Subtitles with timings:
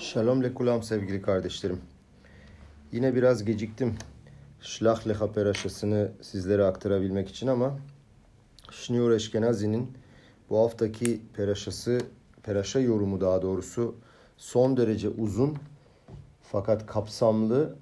[0.00, 1.80] Shalom lekulam sevgili kardeşlerim.
[2.92, 3.94] Yine biraz geciktim.
[4.60, 7.78] Şlah Leha peraşasını sizlere aktarabilmek için ama
[8.70, 9.92] Şniur Eşkenazi'nin
[10.50, 12.00] bu haftaki peraşası,
[12.42, 13.94] peraşa yorumu daha doğrusu
[14.36, 15.56] son derece uzun
[16.42, 17.76] fakat kapsamlı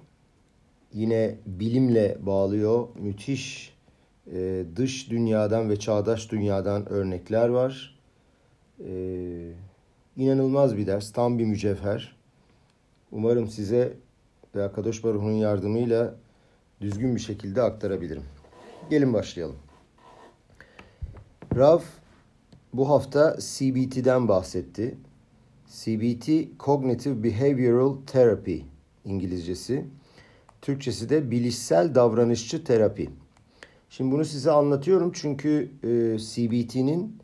[0.93, 2.87] yine bilimle bağlıyor.
[2.95, 3.73] Müthiş
[4.33, 7.99] e, dış dünyadan ve çağdaş dünyadan örnekler var.
[8.79, 8.89] E,
[10.17, 12.15] inanılmaz bir ders, tam bir mücevher.
[13.11, 13.97] Umarım size
[14.55, 16.15] ve Akadosh Baruch'un yardımıyla
[16.81, 18.23] düzgün bir şekilde aktarabilirim.
[18.89, 19.55] Gelin başlayalım.
[21.55, 21.79] Rav
[22.73, 24.97] bu hafta CBT'den bahsetti.
[25.67, 26.29] CBT
[26.59, 28.57] Cognitive Behavioral Therapy
[29.05, 29.85] İngilizcesi.
[30.61, 33.09] Türkçesi de bilişsel davranışçı terapi.
[33.89, 37.17] Şimdi bunu size anlatıyorum çünkü e, CBT'nin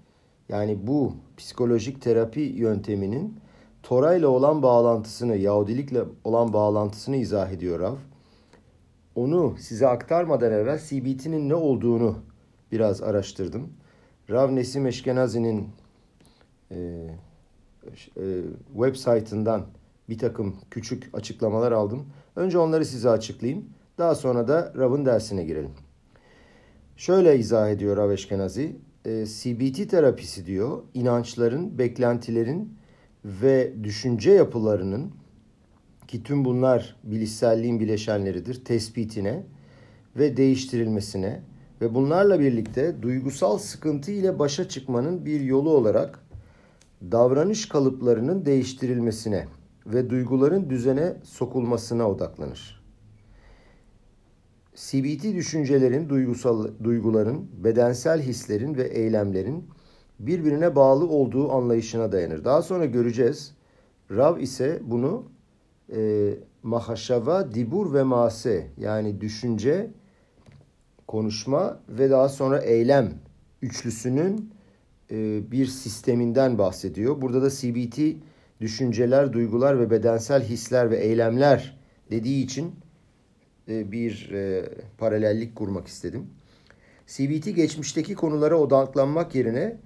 [0.49, 3.39] yani bu psikolojik terapi yönteminin
[3.83, 7.95] Tora ile olan bağlantısını, Yahudilikle olan bağlantısını izah ediyor Rav.
[9.15, 12.15] Onu size aktarmadan evvel CBT'nin ne olduğunu
[12.71, 13.73] biraz araştırdım.
[14.29, 15.69] Rav Nesim Eşkenazi'nin
[16.71, 16.75] e,
[18.17, 18.23] e,
[18.73, 19.65] web saytından
[20.09, 22.05] bir takım küçük açıklamalar aldım.
[22.35, 23.69] Önce onları size açıklayayım.
[23.97, 25.71] Daha sonra da Rav'ın dersine girelim.
[26.97, 28.75] Şöyle izah ediyor Rav Eşkenazi.
[29.05, 32.73] E, CBT terapisi diyor, inançların, beklentilerin
[33.25, 35.11] ve düşünce yapılarının
[36.07, 39.43] ki tüm bunlar bilişselliğin bileşenleridir tespitine
[40.17, 41.41] ve değiştirilmesine
[41.81, 46.19] ve bunlarla birlikte duygusal sıkıntı ile başa çıkmanın bir yolu olarak
[47.11, 49.47] davranış kalıplarının değiştirilmesine
[49.85, 52.74] ve duyguların düzene sokulmasına odaklanır.
[54.75, 59.67] CBT düşüncelerin, duygusal duyguların, bedensel hislerin ve eylemlerin
[60.19, 62.45] birbirine bağlı olduğu anlayışına dayanır.
[62.45, 63.53] Daha sonra göreceğiz.
[64.11, 65.23] Rav ise bunu
[65.95, 69.91] e, mahaşava, dibur ve mase yani düşünce,
[71.07, 73.13] konuşma ve daha sonra eylem
[73.61, 74.51] üçlüsünün
[75.11, 77.21] e, bir sisteminden bahsediyor.
[77.21, 77.99] Burada da CBT
[78.61, 81.79] düşünceler, duygular ve bedensel hisler ve eylemler
[82.11, 82.75] dediği için
[83.67, 86.27] bir e, paralellik kurmak istedim.
[87.07, 89.77] CBT geçmişteki konulara odaklanmak yerine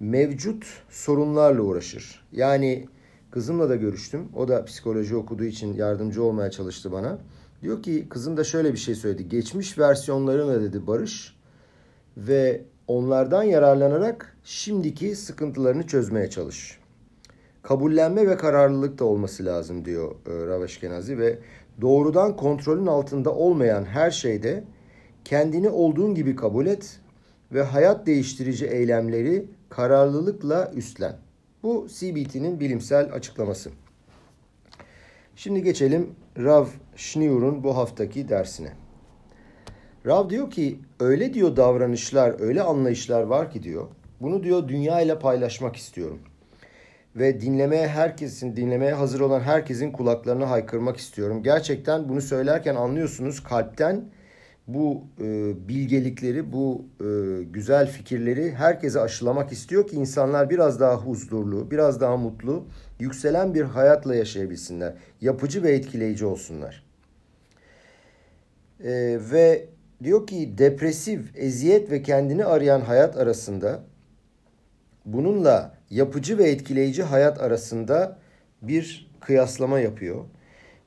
[0.00, 2.26] mevcut sorunlarla uğraşır.
[2.32, 2.88] Yani
[3.30, 4.28] kızımla da görüştüm.
[4.34, 7.18] O da psikoloji okuduğu için yardımcı olmaya çalıştı bana.
[7.62, 9.28] Diyor ki kızım da şöyle bir şey söyledi.
[9.28, 11.36] Geçmiş versiyonlarına dedi barış
[12.16, 16.78] ve onlardan yararlanarak şimdiki sıkıntılarını çözmeye çalış.
[17.62, 21.38] Kabullenme ve kararlılık da olması lazım diyor e, Raveş Kenazi ve
[21.80, 24.64] doğrudan kontrolün altında olmayan her şeyde
[25.24, 27.00] kendini olduğun gibi kabul et
[27.52, 31.16] ve hayat değiştirici eylemleri kararlılıkla üstlen.
[31.62, 33.70] Bu CBT'nin bilimsel açıklaması.
[35.36, 36.66] Şimdi geçelim Rav
[36.96, 38.72] Schneur'un bu haftaki dersine.
[40.06, 43.86] Rav diyor ki öyle diyor davranışlar, öyle anlayışlar var ki diyor.
[44.20, 46.18] Bunu diyor dünya ile paylaşmak istiyorum.
[47.16, 51.42] Ve dinlemeye herkesin, dinlemeye hazır olan herkesin kulaklarına haykırmak istiyorum.
[51.42, 54.04] Gerçekten bunu söylerken anlıyorsunuz kalpten
[54.66, 61.70] bu e, bilgelikleri, bu e, güzel fikirleri herkese aşılamak istiyor ki insanlar biraz daha huzurlu,
[61.70, 62.66] biraz daha mutlu,
[63.00, 64.94] yükselen bir hayatla yaşayabilsinler.
[65.20, 66.86] Yapıcı ve etkileyici olsunlar.
[68.84, 69.68] E, ve
[70.02, 73.80] diyor ki depresif, eziyet ve kendini arayan hayat arasında
[75.04, 78.18] bununla yapıcı ve etkileyici hayat arasında
[78.62, 80.24] bir kıyaslama yapıyor.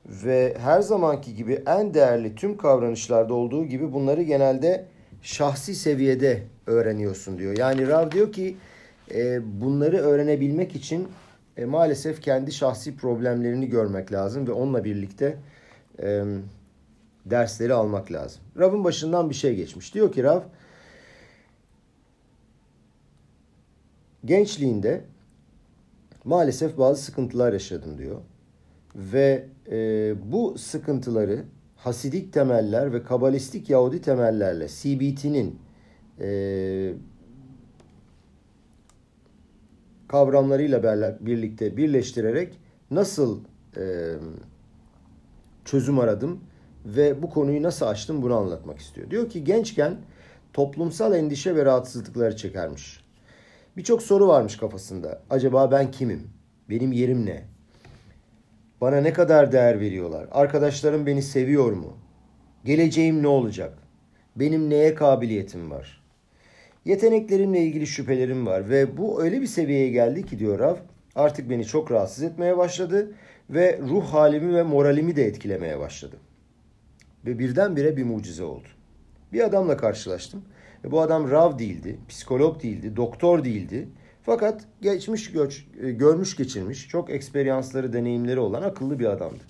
[0.06, 4.84] Ve her zamanki gibi en değerli tüm kavranışlarda olduğu gibi bunları genelde
[5.22, 7.58] şahsi seviyede öğreniyorsun diyor.
[7.58, 8.56] Yani Rav diyor ki
[9.14, 11.08] e, bunları öğrenebilmek için
[11.56, 15.36] e, maalesef kendi şahsi problemlerini görmek lazım ve onunla birlikte
[16.02, 16.24] e,
[17.26, 18.42] dersleri almak lazım.
[18.58, 19.94] Rav'ın başından bir şey geçmiş.
[19.94, 20.40] Diyor ki Rav
[24.24, 25.04] gençliğinde
[26.24, 28.20] maalesef bazı sıkıntılar yaşadım diyor.
[28.94, 31.44] Ve e, bu sıkıntıları
[31.76, 35.58] Hasidik temeller ve Kabalistik Yahudi temellerle CBT'nin
[36.20, 36.92] e,
[40.08, 42.58] kavramlarıyla birlikte birleştirerek
[42.90, 43.40] nasıl
[43.76, 44.14] e,
[45.64, 46.40] çözüm aradım
[46.84, 49.10] ve bu konuyu nasıl açtım bunu anlatmak istiyor.
[49.10, 49.96] Diyor ki gençken
[50.52, 52.99] toplumsal endişe ve rahatsızlıkları çekermiş.
[53.76, 55.22] Birçok soru varmış kafasında.
[55.30, 56.30] Acaba ben kimim?
[56.70, 57.44] Benim yerim ne?
[58.80, 60.28] Bana ne kadar değer veriyorlar?
[60.30, 61.96] Arkadaşlarım beni seviyor mu?
[62.64, 63.78] Geleceğim ne olacak?
[64.36, 66.02] Benim neye kabiliyetim var?
[66.84, 70.76] Yeteneklerimle ilgili şüphelerim var ve bu öyle bir seviyeye geldi ki diyor Rav.
[71.14, 73.12] artık beni çok rahatsız etmeye başladı
[73.50, 76.16] ve ruh halimi ve moralimi de etkilemeye başladı.
[77.26, 78.68] Ve birdenbire bir mucize oldu.
[79.32, 80.44] Bir adamla karşılaştım
[80.84, 83.88] ve bu adam Rav değildi, psikolog değildi, doktor değildi.
[84.22, 89.42] Fakat geçmiş göç, e, görmüş geçirmiş, çok eksperyansları, deneyimleri olan akıllı bir adamdı.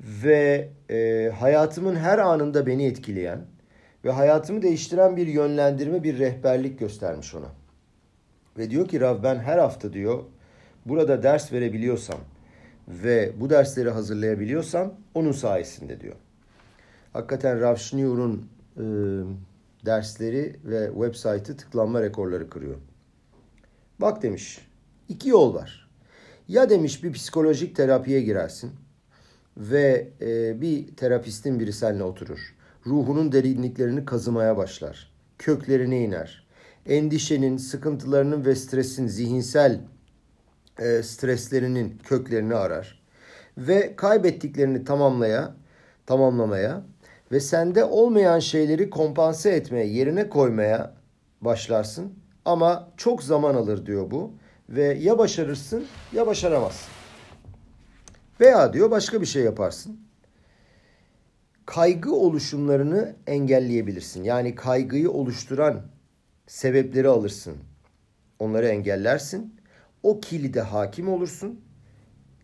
[0.00, 3.46] Ve e, hayatımın her anında beni etkileyen
[4.04, 7.48] ve hayatımı değiştiren bir yönlendirme, bir rehberlik göstermiş ona.
[8.58, 10.24] Ve diyor ki Rav ben her hafta diyor
[10.86, 12.18] burada ders verebiliyorsam
[12.88, 16.14] ve bu dersleri hazırlayabiliyorsam onun sayesinde diyor.
[17.12, 18.84] Hakikaten Rav Schneur'un e,
[19.86, 22.76] dersleri ve website'ı tıklanma rekorları kırıyor.
[24.00, 24.68] Bak demiş
[25.08, 25.88] iki yol var.
[26.48, 28.72] Ya demiş bir psikolojik terapiye girersin
[29.56, 32.54] ve e, bir terapistin biri seninle oturur.
[32.86, 35.12] Ruhunun derinliklerini kazımaya başlar.
[35.38, 36.46] Köklerine iner.
[36.86, 39.80] Endişenin, sıkıntılarının ve stresin, zihinsel
[40.78, 43.02] e, streslerinin köklerini arar.
[43.58, 45.54] Ve kaybettiklerini tamamlaya,
[46.06, 46.82] tamamlamaya
[47.32, 50.94] ve sende olmayan şeyleri kompanse etmeye, yerine koymaya
[51.40, 52.12] başlarsın.
[52.44, 54.32] Ama çok zaman alır diyor bu.
[54.68, 56.88] Ve ya başarırsın ya başaramazsın.
[58.40, 60.00] Veya diyor başka bir şey yaparsın.
[61.66, 64.24] Kaygı oluşumlarını engelleyebilirsin.
[64.24, 65.82] Yani kaygıyı oluşturan
[66.46, 67.56] sebepleri alırsın.
[68.38, 69.54] Onları engellersin.
[70.02, 71.60] O kilide hakim olursun.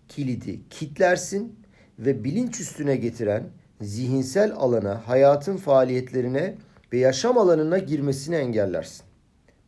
[0.08, 1.60] Kilidi kitlersin
[1.98, 3.44] ve bilinç üstüne getiren
[3.84, 6.54] zihinsel alana, hayatın faaliyetlerine
[6.92, 9.04] ve yaşam alanına girmesini engellersin.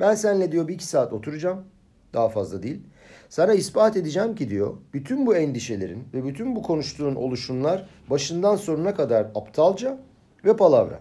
[0.01, 1.65] Ben seninle diyor bir iki saat oturacağım.
[2.15, 2.81] Daha fazla değil.
[3.29, 8.95] Sana ispat edeceğim ki diyor bütün bu endişelerin ve bütün bu konuştuğun oluşumlar başından sonuna
[8.95, 9.99] kadar aptalca
[10.45, 11.01] ve palavra.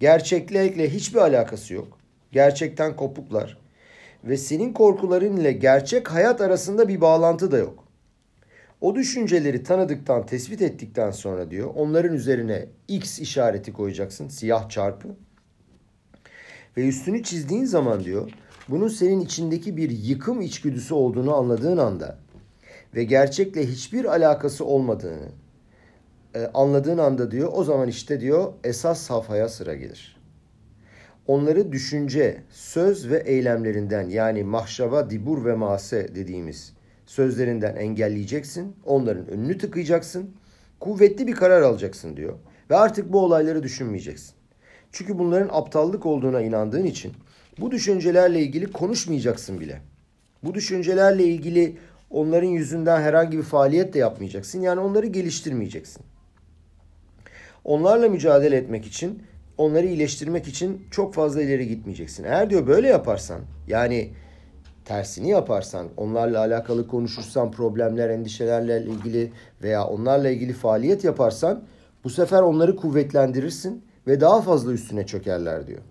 [0.00, 1.98] Gerçeklikle hiçbir alakası yok.
[2.32, 3.58] Gerçekten kopuklar.
[4.24, 7.81] Ve senin korkuların ile gerçek hayat arasında bir bağlantı da yok.
[8.82, 14.28] O düşünceleri tanıdıktan, tespit ettikten sonra diyor onların üzerine X işareti koyacaksın.
[14.28, 15.08] Siyah çarpı.
[16.76, 18.30] Ve üstünü çizdiğin zaman diyor
[18.68, 22.18] bunun senin içindeki bir yıkım içgüdüsü olduğunu anladığın anda
[22.94, 25.28] ve gerçekle hiçbir alakası olmadığını
[26.34, 30.16] e, anladığın anda diyor o zaman işte diyor esas safhaya sıra gelir.
[31.26, 36.72] Onları düşünce, söz ve eylemlerinden yani mahşava, dibur ve mase dediğimiz
[37.12, 38.76] sözlerinden engelleyeceksin.
[38.84, 40.30] Onların önünü tıkayacaksın.
[40.80, 42.34] Kuvvetli bir karar alacaksın diyor.
[42.70, 44.34] Ve artık bu olayları düşünmeyeceksin.
[44.92, 47.12] Çünkü bunların aptallık olduğuna inandığın için
[47.60, 49.80] bu düşüncelerle ilgili konuşmayacaksın bile.
[50.44, 51.76] Bu düşüncelerle ilgili
[52.10, 54.60] onların yüzünden herhangi bir faaliyet de yapmayacaksın.
[54.60, 56.02] Yani onları geliştirmeyeceksin.
[57.64, 59.22] Onlarla mücadele etmek için,
[59.58, 62.24] onları iyileştirmek için çok fazla ileri gitmeyeceksin.
[62.24, 64.10] Eğer diyor böyle yaparsan, yani
[64.84, 69.32] tersini yaparsan, onlarla alakalı konuşursan, problemler, endişelerle ilgili
[69.62, 71.64] veya onlarla ilgili faaliyet yaparsan
[72.04, 75.82] bu sefer onları kuvvetlendirirsin ve daha fazla üstüne çökerler diyor.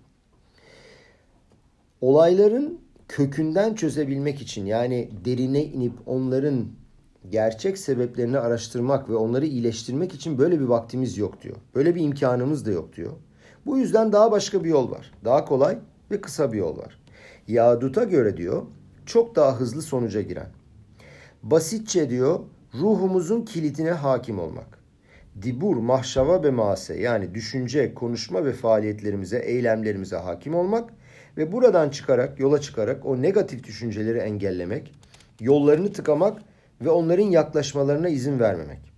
[2.00, 6.66] Olayların kökünden çözebilmek için yani derine inip onların
[7.30, 11.56] gerçek sebeplerini araştırmak ve onları iyileştirmek için böyle bir vaktimiz yok diyor.
[11.74, 13.12] Böyle bir imkanımız da yok diyor.
[13.66, 15.12] Bu yüzden daha başka bir yol var.
[15.24, 15.78] Daha kolay
[16.10, 16.98] ve kısa bir yol var.
[17.48, 18.62] Yahudut'a göre diyor
[19.12, 20.48] çok daha hızlı sonuca giren.
[21.42, 22.40] Basitçe diyor
[22.74, 24.78] ruhumuzun kilidine hakim olmak.
[25.42, 30.90] Dibur, mahşava ve mase yani düşünce, konuşma ve faaliyetlerimize, eylemlerimize hakim olmak
[31.36, 34.92] ve buradan çıkarak, yola çıkarak o negatif düşünceleri engellemek,
[35.40, 36.42] yollarını tıkamak
[36.80, 38.92] ve onların yaklaşmalarına izin vermemek.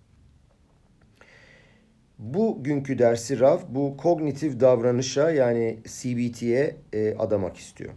[2.19, 7.93] Bu günkü dersi Rav bu kognitif davranışa yani CBT'ye e, adamak istiyor.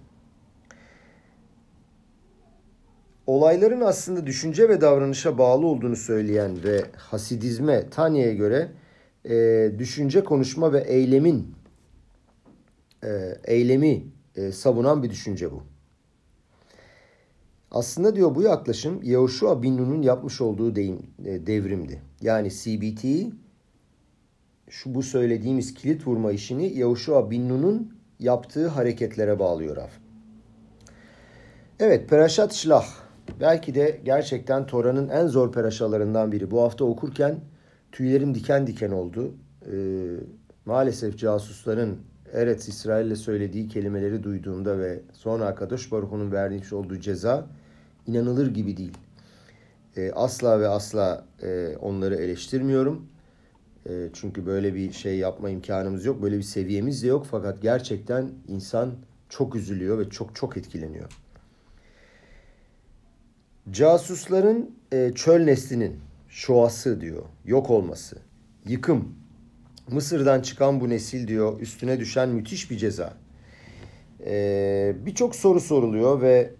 [3.28, 8.72] Olayların aslında düşünce ve davranışa bağlı olduğunu söyleyen ve Hasidizme, Tanya'ya göre
[9.26, 11.56] e, düşünce, konuşma ve eylemin
[13.04, 13.10] e,
[13.44, 14.04] eylemi
[14.36, 15.64] e, savunan bir düşünce bu.
[17.72, 22.02] Aslında diyor bu yaklaşım Yehoshua bin Nun'un yapmış olduğu deyim, e, devrimdi.
[22.22, 23.34] Yani CBT
[24.70, 29.92] şu bu söylediğimiz kilit vurma işini Yehoshua bin Nun'un yaptığı hareketlere bağlıyor Raf.
[31.80, 33.07] Evet, Perashat Şlah.
[33.40, 36.52] Belki de gerçekten Tora'nın en zor peraşalarından biri.
[36.52, 37.40] Bu hafta okurken
[37.92, 39.34] tüylerim diken diken oldu.
[39.72, 39.76] Ee,
[40.66, 41.98] maalesef casusların
[42.34, 47.48] Eretz İsrail'le söylediği kelimeleri duyduğumda ve sonra Akadosh Baruhu'nun vermiş olduğu ceza
[48.08, 48.98] inanılır gibi değil.
[49.98, 53.08] E, asla ve asla e, onları eleştirmiyorum.
[53.90, 56.22] E, çünkü böyle bir şey yapma imkanımız yok.
[56.22, 57.28] Böyle bir seviyemiz de yok.
[57.32, 58.92] Fakat gerçekten insan
[59.30, 61.12] çok üzülüyor ve çok çok etkileniyor.
[63.72, 68.18] Casusların e, çöl neslinin şoası diyor, yok olması,
[68.68, 69.16] yıkım.
[69.92, 73.14] Mısır'dan çıkan bu nesil diyor, üstüne düşen müthiş bir ceza.
[74.26, 76.54] Ee, Birçok soru soruluyor ve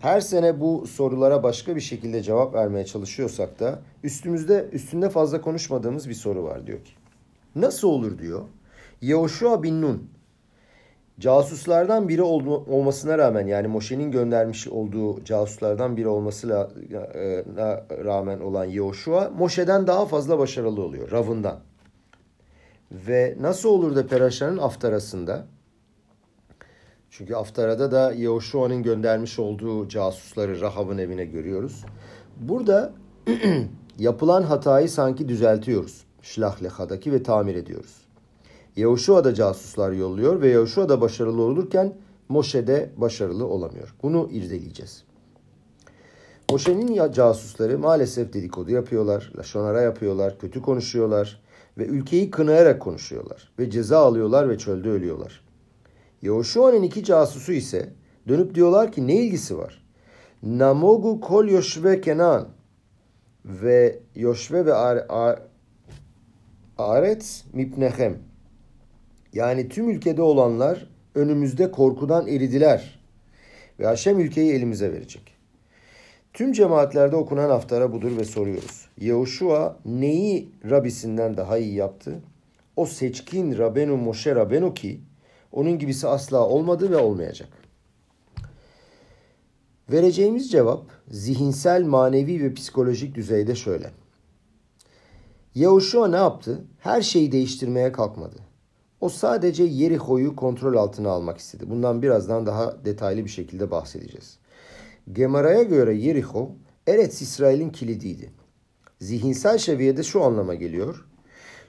[0.00, 6.08] her sene bu sorulara başka bir şekilde cevap vermeye çalışıyorsak da üstümüzde üstünde fazla konuşmadığımız
[6.08, 6.92] bir soru var diyor ki.
[7.56, 8.42] Nasıl olur diyor.
[9.00, 10.10] Yehoşua bin Nun
[11.20, 16.68] casuslardan biri olmasına rağmen yani Moşe'nin göndermiş olduğu casuslardan biri olmasına
[17.14, 17.44] e,
[18.04, 21.60] rağmen olan Yehoşua Moşe'den daha fazla başarılı oluyor Rav'ından.
[22.92, 25.46] Ve nasıl olur da Peraşa'nın Aftarası'nda
[27.10, 31.84] çünkü Aftara'da da Yehoşua'nın göndermiş olduğu casusları Rahab'ın evine görüyoruz.
[32.36, 32.92] Burada
[33.98, 36.04] yapılan hatayı sanki düzeltiyoruz.
[36.22, 38.01] Şlahleha'daki ve tamir ediyoruz.
[38.76, 41.94] Yehoşua da casuslar yolluyor ve Yehoşua da başarılı olurken
[42.28, 43.94] Moşe de başarılı olamıyor.
[44.02, 45.04] Bunu irdeleyeceğiz.
[46.50, 51.42] Moşe'nin casusları maalesef dedikodu yapıyorlar, laşonara yapıyorlar, kötü konuşuyorlar
[51.78, 55.44] ve ülkeyi kınayarak konuşuyorlar ve ceza alıyorlar ve çölde ölüyorlar.
[56.22, 57.92] Yehoşua'nın iki casusu ise
[58.28, 59.84] dönüp diyorlar ki ne ilgisi var?
[60.42, 62.48] Namogu kol Yoşve Kenan
[63.44, 65.42] ve Yoşve ve Ar Ar
[66.78, 68.31] Aret mipnehem.
[69.32, 73.00] Yani tüm ülkede olanlar önümüzde korkudan eridiler.
[73.78, 75.22] Ve Haşem ülkeyi elimize verecek.
[76.32, 78.88] Tüm cemaatlerde okunan haftara budur ve soruyoruz.
[78.98, 82.22] Yehoşua neyi Rabisinden daha iyi yaptı?
[82.76, 85.00] O seçkin Rabenu Moshe Rabenu ki
[85.52, 87.48] onun gibisi asla olmadı ve olmayacak.
[89.92, 93.90] Vereceğimiz cevap zihinsel, manevi ve psikolojik düzeyde şöyle.
[95.54, 96.64] Yahushua ne yaptı?
[96.78, 98.51] Her şeyi değiştirmeye kalkmadı.
[99.02, 101.70] O sadece Yeriho'yu kontrol altına almak istedi.
[101.70, 104.38] Bundan birazdan daha detaylı bir şekilde bahsedeceğiz.
[105.12, 106.50] Gemara'ya göre Yeriho,
[106.86, 108.30] Eretz İsrail'in kilidiydi.
[109.00, 111.04] Zihinsel seviyede şu anlama geliyor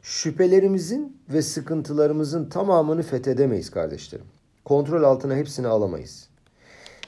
[0.01, 4.25] şüphelerimizin ve sıkıntılarımızın tamamını fethedemeyiz kardeşlerim.
[4.65, 6.29] Kontrol altına hepsini alamayız.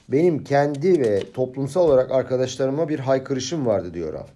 [0.09, 4.27] Benim kendi ve toplumsal olarak arkadaşlarıma bir haykırışım vardı diyor Rav.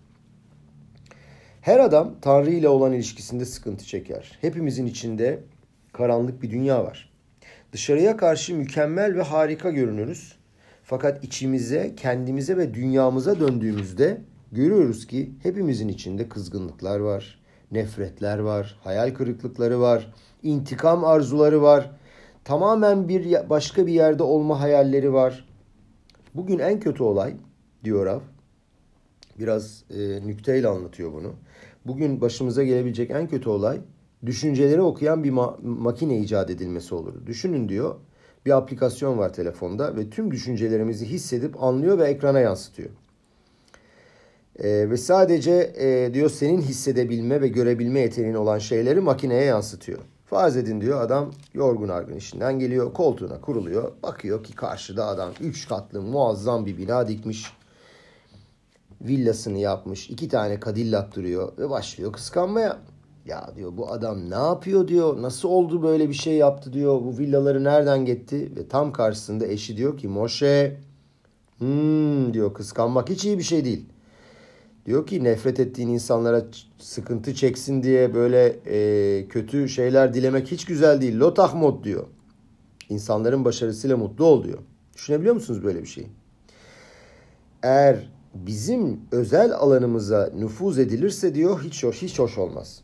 [1.61, 4.37] Her adam Tanrı ile olan ilişkisinde sıkıntı çeker.
[4.41, 5.43] Hepimizin içinde
[5.99, 7.09] karanlık bir dünya var.
[7.71, 10.35] Dışarıya karşı mükemmel ve harika görünürüz.
[10.83, 17.39] Fakat içimize, kendimize ve dünyamıza döndüğümüzde görüyoruz ki hepimizin içinde kızgınlıklar var,
[17.71, 20.13] nefretler var, hayal kırıklıkları var,
[20.43, 21.91] intikam arzuları var.
[22.43, 25.45] Tamamen bir başka bir yerde olma hayalleri var.
[26.35, 27.33] Bugün en kötü olay
[27.83, 28.19] diyor Rav.
[29.39, 31.33] Biraz e, nükteyle anlatıyor bunu.
[31.85, 33.79] Bugün başımıza gelebilecek en kötü olay
[34.25, 37.25] düşünceleri okuyan bir ma- makine icat edilmesi olur.
[37.25, 37.95] Düşünün diyor.
[38.45, 42.89] Bir aplikasyon var telefonda ve tüm düşüncelerimizi hissedip anlıyor ve ekrana yansıtıyor.
[44.59, 49.99] E, ve sadece e, diyor senin hissedebilme ve görebilme yeteneğin olan şeyleri makineye yansıtıyor.
[50.25, 53.91] Farz edin diyor adam yorgun argın işinden geliyor koltuğuna kuruluyor.
[54.03, 57.53] Bakıyor ki karşıda adam 3 katlı muazzam bir bina dikmiş.
[59.01, 60.09] Villasını yapmış.
[60.09, 62.77] iki tane kadillak duruyor ve başlıyor kıskanmaya.
[63.29, 65.21] Ya diyor bu adam ne yapıyor diyor.
[65.21, 67.01] Nasıl oldu böyle bir şey yaptı diyor.
[67.01, 68.51] Bu villaları nereden gitti?
[68.55, 70.77] Ve tam karşısında eşi diyor ki Moşe
[71.57, 73.85] hmm, diyor kıskanmak hiç iyi bir şey değil.
[74.85, 76.45] Diyor ki nefret ettiğin insanlara
[76.77, 81.19] sıkıntı çeksin diye böyle e, kötü şeyler dilemek hiç güzel değil.
[81.19, 82.07] Lotahmot diyor.
[82.89, 84.59] İnsanların başarısıyla mutlu ol diyor.
[84.93, 86.07] Düşünebiliyor musunuz böyle bir şeyi?
[87.63, 92.81] Eğer bizim özel alanımıza nüfuz edilirse diyor hiç hoş, hiç hoş olmaz.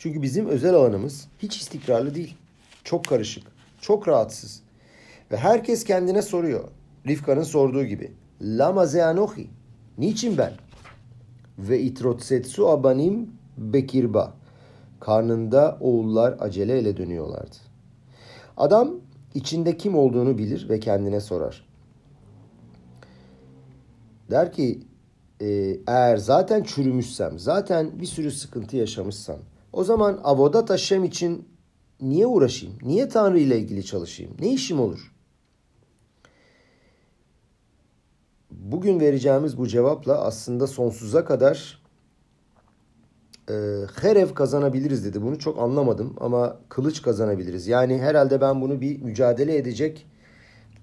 [0.00, 2.36] Çünkü bizim özel alanımız hiç istikrarlı değil.
[2.84, 3.46] Çok karışık,
[3.80, 4.62] çok rahatsız.
[5.32, 6.68] Ve herkes kendine soruyor.
[7.06, 8.12] Rifka'nın sorduğu gibi.
[8.42, 9.50] Lama zeanohi.
[9.98, 10.52] Niçin ben?
[11.58, 14.34] ve itrotsetsu abanim bekirba.
[15.00, 17.56] Karnında oğullar aceleyle dönüyorlardı.
[18.56, 18.94] Adam
[19.34, 21.66] içinde kim olduğunu bilir ve kendine sorar.
[24.30, 24.80] Der ki
[25.86, 29.38] eğer zaten çürümüşsem, zaten bir sürü sıkıntı yaşamışsam
[29.72, 31.48] o zaman avodat Hashem için
[32.00, 32.78] niye uğraşayım?
[32.82, 34.32] Niye Tanrı ile ilgili çalışayım?
[34.40, 35.10] Ne işim olur?
[38.50, 41.82] bugün vereceğimiz bu cevapla aslında sonsuza kadar
[43.48, 43.54] e,
[44.00, 45.22] herev kazanabiliriz dedi.
[45.22, 47.66] Bunu çok anlamadım ama kılıç kazanabiliriz.
[47.66, 50.06] Yani herhalde ben bunu bir mücadele edecek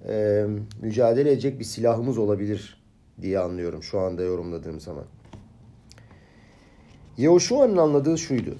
[0.07, 0.45] e,
[0.81, 2.83] mücadele edecek bir silahımız olabilir
[3.21, 5.05] diye anlıyorum şu anda yorumladığım zaman.
[7.17, 8.55] Yehoşua'nın anladığı şuydu.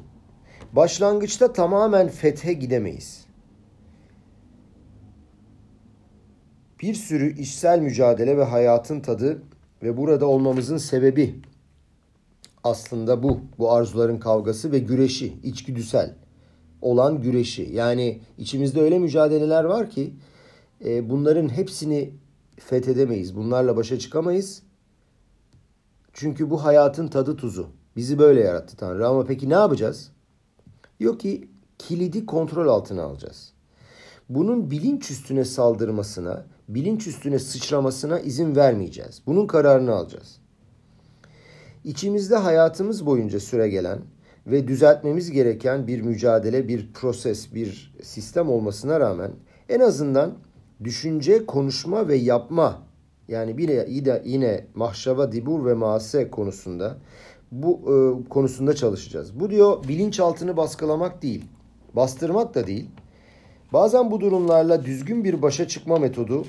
[0.78, 3.28] Başlangıçta tamamen fethe gidemeyiz.
[6.82, 9.42] bir sürü işsel mücadele ve hayatın tadı
[9.84, 11.36] ve burada olmamızın sebebi
[12.64, 13.40] aslında bu.
[13.58, 16.16] Bu arzuların kavgası ve güreşi, içgüdüsel
[16.82, 17.70] olan güreşi.
[17.74, 20.14] Yani içimizde öyle mücadeleler var ki
[20.86, 22.14] e, bunların hepsini
[22.60, 23.36] fethedemeyiz.
[23.36, 24.64] Bunlarla başa çıkamayız.
[26.14, 27.68] Çünkü bu hayatın tadı tuzu.
[27.96, 29.08] Bizi böyle yarattı Tanrı.
[29.08, 30.12] Ama peki ne yapacağız?
[31.00, 33.54] Diyor ki kilidi kontrol altına alacağız.
[34.30, 39.22] Bunun bilinç üstüne saldırmasına, bilinç üstüne sıçramasına izin vermeyeceğiz.
[39.26, 40.38] Bunun kararını alacağız.
[41.84, 44.00] İçimizde hayatımız boyunca süre gelen
[44.48, 49.32] ve düzeltmemiz gereken bir mücadele, bir proses, bir sistem olmasına rağmen
[49.70, 50.34] en azından
[50.84, 52.88] düşünce, konuşma ve yapma
[53.28, 53.56] yani
[53.90, 56.98] yine, yine mahşaba dibur ve maase konusunda
[57.52, 59.40] bu e, konusunda çalışacağız.
[59.40, 61.46] Bu diyor bilinçaltını baskılamak değil,
[61.94, 62.90] bastırmak da değil.
[63.74, 66.46] Bazen bu durumlarla düzgün bir başa çıkma metodu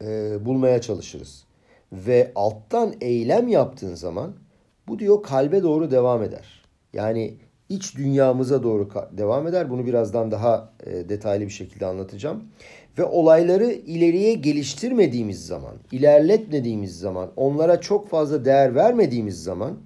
[0.00, 1.44] e, bulmaya çalışırız.
[1.92, 4.32] Ve alttan eylem yaptığın zaman
[4.88, 6.64] bu diyor kalbe doğru devam eder.
[6.92, 7.34] Yani
[7.68, 9.70] iç dünyamıza doğru devam eder.
[9.70, 12.44] Bunu birazdan daha e, detaylı bir şekilde anlatacağım.
[12.98, 19.78] Ve olayları ileriye geliştirmediğimiz zaman, ilerletmediğimiz zaman, onlara çok fazla değer vermediğimiz zaman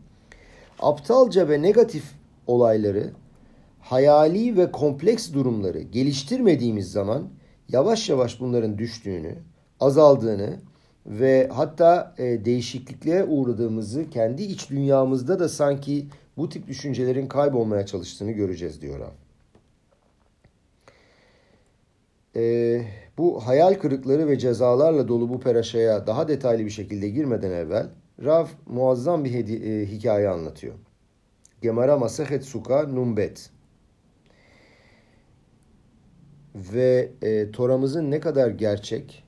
[0.79, 2.05] aptalca ve negatif
[2.47, 3.11] olayları,
[3.81, 7.29] hayali ve kompleks durumları geliştirmediğimiz zaman
[7.69, 9.35] yavaş yavaş bunların düştüğünü,
[9.81, 10.57] azaldığını
[11.07, 18.31] ve hatta e, değişiklikliğe uğradığımızı kendi iç dünyamızda da sanki bu tip düşüncelerin kaybolmaya çalıştığını
[18.31, 19.28] göreceğiz diyor Rav.
[22.39, 22.83] Ee,
[23.19, 27.87] bu hayal kırıkları ve cezalarla dolu bu peraşaya daha detaylı bir şekilde girmeden evvel
[28.25, 30.75] Rav muazzam bir e, hikaye anlatıyor.
[31.63, 33.51] Gemara Masehet Suka Numbet.
[36.55, 39.25] Ve e, Toramızın ne kadar gerçek,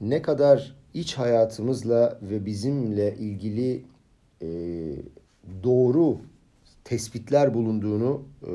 [0.00, 3.84] ne kadar iç hayatımızla ve bizimle ilgili
[4.42, 4.48] e,
[5.62, 6.18] doğru
[6.84, 8.50] tespitler bulunduğunu e,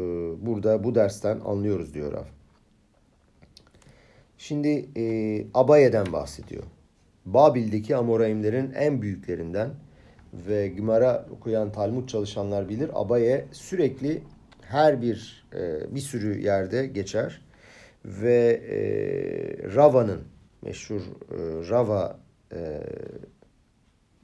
[0.46, 2.41] burada bu dersten anlıyoruz diyor Rav.
[4.42, 6.64] Şimdi e, Abaye'den bahsediyor.
[7.26, 9.70] Babil'deki Amoraimlerin en büyüklerinden
[10.34, 12.90] ve Gümara okuyan Talmud çalışanlar bilir.
[12.94, 14.24] Abaye sürekli
[14.62, 17.42] her bir e, bir sürü yerde geçer
[18.06, 18.78] ve e,
[19.76, 20.22] Rava'nın
[20.62, 21.38] meşhur e,
[21.70, 22.20] Rava
[22.54, 22.82] e,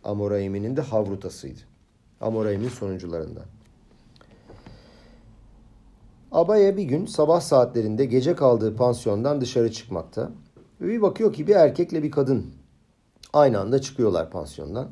[0.03, 1.62] Amoraim'inin de havrutasıydı.
[2.21, 3.45] Amoraim'in sonuncularından.
[6.32, 10.32] Abaye bir gün sabah saatlerinde gece kaldığı pansiyondan dışarı çıkmakta.
[10.82, 12.46] Ve bir bakıyor ki bir erkekle bir kadın
[13.34, 14.88] aynı anda çıkıyorlar pansiyondan.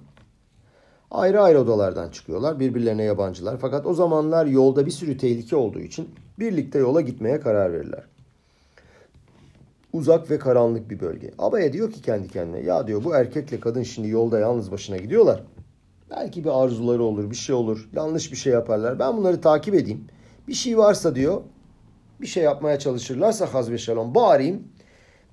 [1.12, 2.60] Ayrı ayrı odalardan çıkıyorlar.
[2.60, 3.58] Birbirlerine yabancılar.
[3.62, 8.04] Fakat o zamanlar yolda bir sürü tehlike olduğu için birlikte yola gitmeye karar verirler.
[9.94, 11.32] Uzak ve karanlık bir bölge.
[11.40, 15.44] Abaya diyor ki kendi kendine ya diyor bu erkekle kadın şimdi yolda yalnız başına gidiyorlar.
[16.12, 19.00] Belki bir arzuları olur, bir şey olur, yanlış bir şey yaparlar.
[19.00, 20.08] Ben bunları takip edeyim.
[20.48, 21.42] Bir şey varsa diyor
[22.22, 24.68] bir şey yapmaya çalışırlarsa hazbe şalom bağırayım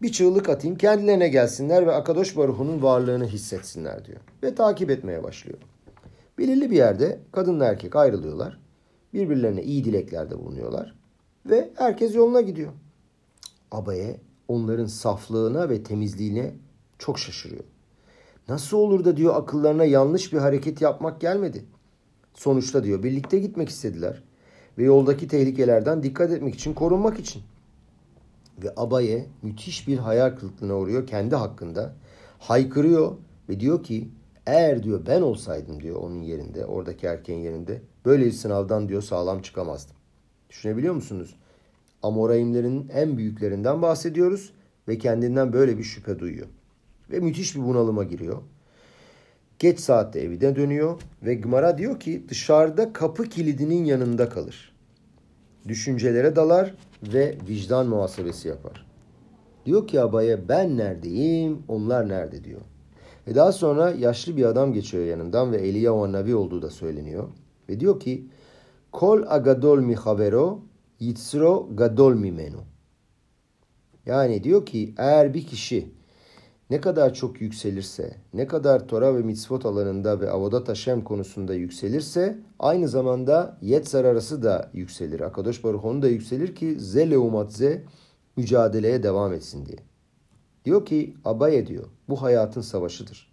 [0.02, 4.20] bir çığlık atayım kendilerine gelsinler ve Akadosh Baruhu'nun varlığını hissetsinler diyor.
[4.42, 5.58] Ve takip etmeye başlıyor.
[6.38, 8.58] Belirli bir yerde kadınla erkek ayrılıyorlar.
[9.12, 10.94] Birbirlerine iyi dileklerde bulunuyorlar.
[11.46, 12.72] Ve herkes yoluna gidiyor.
[13.70, 16.54] Abaye onların saflığına ve temizliğine
[16.98, 17.64] çok şaşırıyor.
[18.48, 21.64] Nasıl olur da diyor akıllarına yanlış bir hareket yapmak gelmedi.
[22.34, 24.22] Sonuçta diyor birlikte gitmek istediler
[24.78, 27.42] ve yoldaki tehlikelerden dikkat etmek için, korunmak için.
[28.62, 31.94] Ve Abaye müthiş bir hayal kırıklığına uğruyor kendi hakkında.
[32.38, 33.12] Haykırıyor
[33.48, 34.08] ve diyor ki
[34.46, 39.42] eğer diyor ben olsaydım diyor onun yerinde, oradaki erkeğin yerinde böyle bir sınavdan diyor sağlam
[39.42, 39.96] çıkamazdım.
[40.50, 41.36] Düşünebiliyor musunuz?
[42.02, 44.52] Amoraimlerin en büyüklerinden bahsediyoruz
[44.88, 46.46] ve kendinden böyle bir şüphe duyuyor.
[47.10, 48.42] Ve müthiş bir bunalıma giriyor.
[49.62, 54.72] Geç saatte evine dönüyor ve Gmara diyor ki dışarıda kapı kilidinin yanında kalır.
[55.68, 58.86] Düşüncelere dalar ve vicdan muhasebesi yapar.
[59.66, 62.60] Diyor ki abaya ben neredeyim onlar nerede diyor.
[63.26, 67.28] Ve daha sonra yaşlı bir adam geçiyor yanından ve Eliyahu Nabi olduğu da söyleniyor.
[67.68, 68.26] Ve diyor ki
[68.92, 70.62] Kol agadol mi havero
[71.00, 72.60] yitzro gadol mi menu.
[74.06, 76.01] Yani diyor ki eğer bir kişi
[76.72, 82.38] ne kadar çok yükselirse, ne kadar Tora ve mitzvot alanında ve avodat Hashem konusunda yükselirse
[82.58, 85.20] aynı zamanda Yetzer arası da yükselir.
[85.20, 87.82] Akadosh Baruch onu da yükselir ki ze leumat ze
[88.36, 89.78] mücadeleye devam etsin diye.
[90.64, 93.32] Diyor ki Abaye diyor bu hayatın savaşıdır.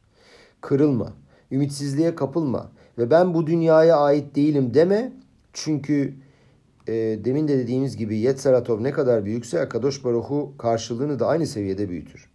[0.62, 1.14] Kırılma,
[1.52, 5.14] ümitsizliğe kapılma ve ben bu dünyaya ait değilim deme.
[5.54, 6.14] Çünkü
[6.88, 6.94] e,
[7.26, 12.29] demin de dediğimiz gibi Yetzeratov ne kadar büyükse Akadosh Baruch'u karşılığını da aynı seviyede büyütür.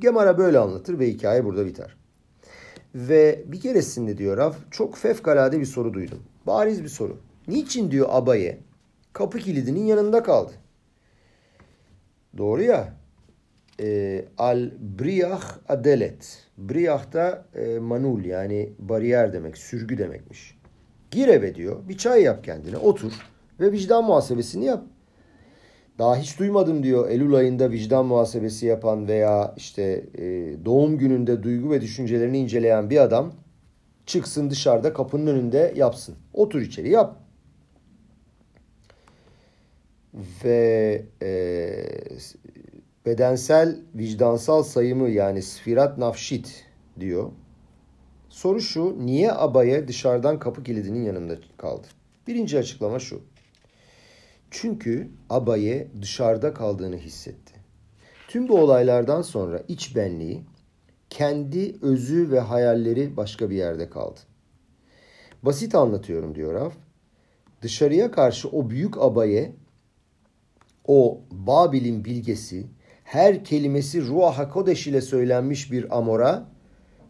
[0.00, 1.96] Gemara böyle anlatır ve hikaye burada biter.
[2.94, 6.18] Ve bir keresinde diyor Rav çok fevkalade bir soru duydum.
[6.46, 7.16] Bariz bir soru.
[7.48, 8.58] Niçin diyor Abaye
[9.12, 10.52] kapı kilidinin yanında kaldı?
[12.38, 12.94] Doğru ya.
[13.80, 16.46] E, al briyah adelet.
[16.58, 20.58] Briyah da e, manul yani bariyer demek, sürgü demekmiş.
[21.10, 21.88] Gir eve diyor.
[21.88, 22.76] Bir çay yap kendine.
[22.76, 23.12] Otur
[23.60, 24.84] ve vicdan muhasebesini yap.
[26.00, 30.24] Daha hiç duymadım diyor Eylül ayında vicdan muhasebesi yapan veya işte e,
[30.64, 33.32] doğum gününde duygu ve düşüncelerini inceleyen bir adam
[34.06, 36.16] çıksın dışarıda kapının önünde yapsın.
[36.34, 37.16] Otur içeri yap.
[40.44, 41.30] Ve e,
[43.06, 46.64] bedensel vicdansal sayımı yani sfirat nafşit
[47.00, 47.30] diyor.
[48.28, 51.86] Soru şu niye abaya dışarıdan kapı kilidinin yanında kaldı?
[52.26, 53.20] Birinci açıklama şu.
[54.50, 57.54] Çünkü Abaye dışarıda kaldığını hissetti.
[58.28, 60.44] Tüm bu olaylardan sonra iç benliği,
[61.10, 64.20] kendi özü ve hayalleri başka bir yerde kaldı.
[65.42, 66.74] Basit anlatıyorum diyor Raf.
[67.62, 69.52] Dışarıya karşı o büyük Abaye,
[70.86, 72.66] o Babil'in bilgesi,
[73.04, 76.48] her kelimesi Ruah HaKodeş ile söylenmiş bir amora,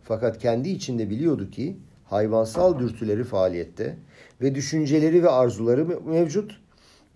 [0.03, 3.97] fakat kendi içinde biliyordu ki hayvansal dürtüleri faaliyette
[4.41, 6.61] ve düşünceleri ve arzuları mevcut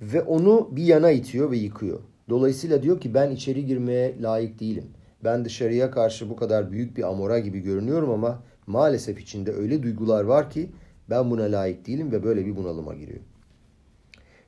[0.00, 2.00] ve onu bir yana itiyor ve yıkıyor.
[2.28, 4.85] Dolayısıyla diyor ki ben içeri girmeye layık değilim.
[5.24, 10.24] Ben dışarıya karşı bu kadar büyük bir amora gibi görünüyorum ama maalesef içinde öyle duygular
[10.24, 10.70] var ki
[11.11, 13.20] ben buna layık değilim ve böyle bir bunalıma giriyor.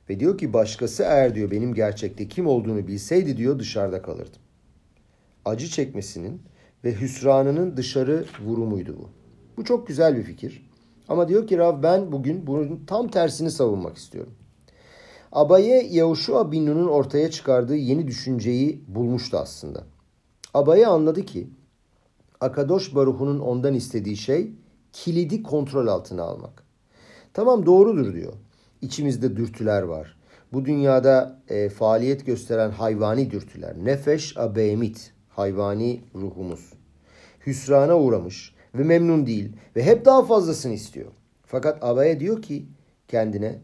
[0.09, 4.41] Ve diyor ki başkası eğer diyor benim gerçekte kim olduğunu bilseydi diyor dışarıda kalırdım.
[5.45, 6.41] Acı çekmesinin
[6.83, 9.09] ve hüsranının dışarı vurumuydu bu.
[9.57, 10.69] Bu çok güzel bir fikir.
[11.07, 14.33] Ama diyor ki Rav ben bugün bunun tam tersini savunmak istiyorum.
[15.31, 19.83] Abaye Yahuşua bin Nun'un ortaya çıkardığı yeni düşünceyi bulmuştu aslında.
[20.53, 21.47] Abaye anladı ki
[22.41, 24.51] Akadosh Baruhu'nun ondan istediği şey
[24.93, 26.63] kilidi kontrol altına almak.
[27.33, 28.33] Tamam doğrudur diyor.
[28.81, 30.17] İçimizde dürtüler var.
[30.53, 33.75] Bu dünyada e, faaliyet gösteren hayvani dürtüler.
[33.83, 36.73] Nefeş abemit, hayvani ruhumuz.
[37.45, 41.11] Hüsrana uğramış ve memnun değil ve hep daha fazlasını istiyor.
[41.45, 42.65] Fakat Abaye diyor ki
[43.07, 43.59] kendine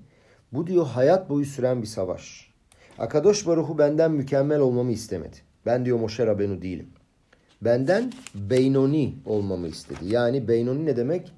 [0.54, 2.54] bu diyor hayat boyu süren bir savaş.
[3.00, 5.38] Akadosh Baruhu benden mükemmel olmamı istemedi.
[5.66, 6.90] Ben diyor Moshe Rabenu değilim.
[7.62, 10.00] Benden Beynoni olmamı istedi.
[10.06, 11.32] Yani Beynoni ne demek?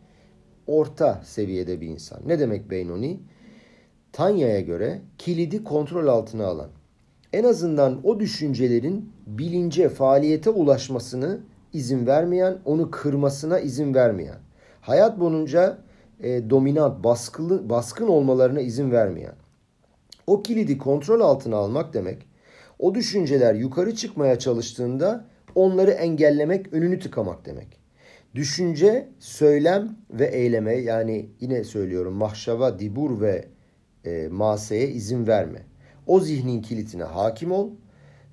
[0.68, 2.20] Orta seviyede bir insan.
[2.26, 3.20] Ne demek Beynoni?
[4.14, 6.70] Tanya'ya göre kilidi kontrol altına alan.
[7.34, 11.40] En azından o düşüncelerin bilince, faaliyete ulaşmasını
[11.74, 14.38] izin vermeyen, onu kırmasına izin vermeyen.
[14.82, 15.78] Hayat boyunca
[16.24, 19.36] e, dominant, baskılı, baskın olmalarına izin vermeyen.
[20.28, 22.28] O kilidi kontrol altına almak demek,
[22.80, 25.26] o düşünceler yukarı çıkmaya çalıştığında
[25.56, 27.68] onları engellemek, önünü tıkamak demek.
[28.36, 33.48] Düşünce, söylem ve eyleme yani yine söylüyorum mahşava, dibur ve
[34.06, 35.62] e, maseye izin verme.
[36.08, 37.70] O zihnin kilitine hakim ol,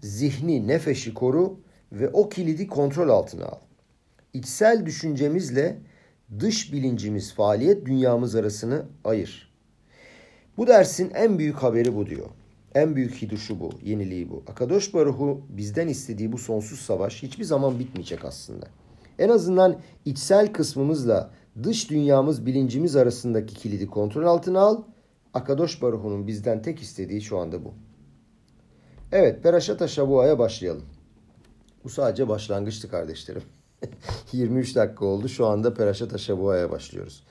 [0.00, 1.60] zihni, nefeşi koru
[1.92, 3.58] ve o kilidi kontrol altına al.
[4.32, 5.78] İçsel düşüncemizle
[6.40, 9.52] dış bilincimiz, faaliyet dünyamız arasını ayır.
[10.56, 12.26] Bu dersin en büyük haberi bu diyor.
[12.74, 14.42] En büyük hiduşu bu, yeniliği bu.
[14.46, 18.66] Akadosh Baruhu bizden istediği bu sonsuz savaş hiçbir zaman bitmeyecek aslında.
[19.18, 21.30] En azından içsel kısmımızla
[21.62, 24.82] dış dünyamız, bilincimiz arasındaki kilidi kontrol altına al.
[25.34, 27.74] Akadosh Baruhu'nun bizden tek istediği şu anda bu.
[29.12, 30.84] Evet, Peraşat Şabua'ya başlayalım.
[31.84, 33.42] Bu sadece başlangıçtı kardeşlerim.
[34.32, 35.28] 23 dakika oldu.
[35.28, 37.24] Şu anda Peraşat Aşabua'ya başlıyoruz.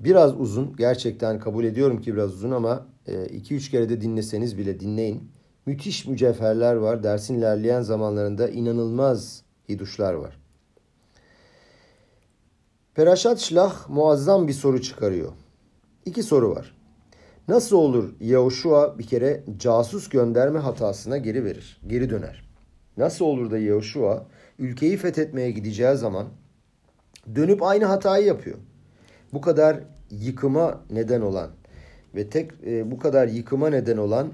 [0.00, 0.76] Biraz uzun.
[0.76, 5.30] Gerçekten kabul ediyorum ki biraz uzun ama 2-3 e, kere de dinleseniz bile dinleyin.
[5.66, 7.02] Müthiş mücevherler var.
[7.02, 10.38] Dersin ilerleyen zamanlarında inanılmaz hiduşlar var.
[12.94, 15.32] Peraşat Şlah muazzam bir soru çıkarıyor.
[16.04, 16.74] İki soru var.
[17.48, 22.44] Nasıl olur Yahushua bir kere casus gönderme hatasına geri verir, geri döner?
[22.96, 24.26] Nasıl olur da Yahushua
[24.58, 26.28] ülkeyi fethetmeye gideceği zaman
[27.34, 28.58] dönüp aynı hatayı yapıyor.
[29.32, 31.50] Bu kadar yıkıma neden olan
[32.14, 34.32] ve tek e, bu kadar yıkıma neden olan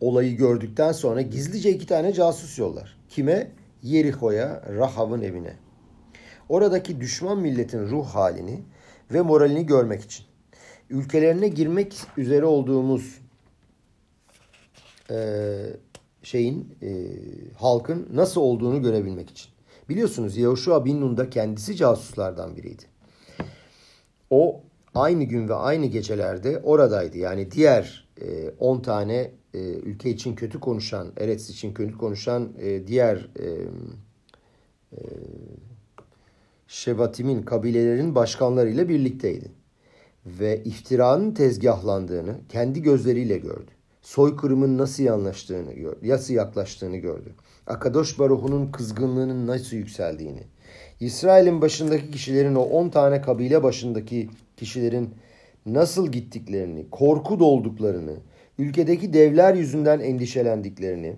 [0.00, 2.98] olayı gördükten sonra gizlice iki tane casus yollar.
[3.08, 3.50] Kime?
[3.82, 5.56] Yeriko'ya, Rahav'ın evine.
[6.48, 8.62] Oradaki düşman milletin ruh halini
[9.12, 10.26] ve moralini görmek için.
[10.90, 13.20] Ülkelerine girmek üzere olduğumuz
[15.10, 15.16] e,
[16.26, 17.06] şeyin e,
[17.56, 19.50] halkın nasıl olduğunu görebilmek için.
[19.88, 22.82] Biliyorsunuz Yahushua bin Nun da kendisi casuslardan biriydi.
[24.30, 24.60] O
[24.94, 27.18] aynı gün ve aynı gecelerde oradaydı.
[27.18, 28.08] Yani diğer
[28.58, 33.46] 10 e, tane e, ülke için kötü konuşan, Eretz için kötü konuşan e, diğer e,
[34.92, 35.00] e,
[36.68, 39.50] Şevatimin kabilelerin başkanlarıyla birlikteydi.
[40.26, 43.75] Ve iftiranın tezgahlandığını kendi gözleriyle gördü.
[44.06, 47.34] Soykırımın nasıl yanlaştığını nasıl yaklaştığını gördü.
[47.66, 50.42] Akadosh Baruhu'nun kızgınlığının nasıl yükseldiğini.
[51.00, 55.14] İsrail'in başındaki kişilerin o 10 tane kabile başındaki kişilerin
[55.66, 58.16] nasıl gittiklerini, korku dolduklarını,
[58.58, 61.16] ülkedeki devler yüzünden endişelendiklerini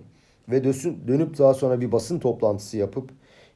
[0.51, 0.63] ve
[1.07, 3.11] dönüp daha sonra bir basın toplantısı yapıp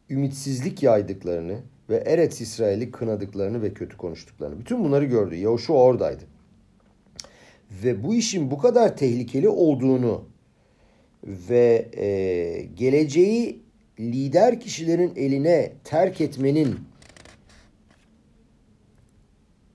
[0.09, 1.55] ümitsizlik yaydıklarını
[1.89, 4.59] ve Eretz İsrail'i kınadıklarını ve kötü konuştuklarını.
[4.59, 5.35] Bütün bunları gördü.
[5.35, 6.32] Yahuşua oradaydı.
[7.83, 10.25] Ve bu işin bu kadar tehlikeli olduğunu
[11.23, 12.05] ve e,
[12.75, 13.63] geleceği
[13.99, 16.79] lider kişilerin eline terk etmenin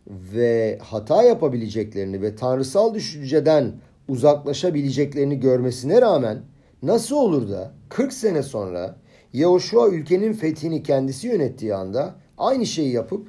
[0.08, 3.72] ve hata yapabileceklerini ve tanrısal düşünceden
[4.08, 6.42] uzaklaşabileceklerini görmesine rağmen
[6.82, 8.96] nasıl olur da 40 sene sonra
[9.32, 13.28] Yehoşua ülkenin fethini kendisi yönettiği anda aynı şeyi yapıp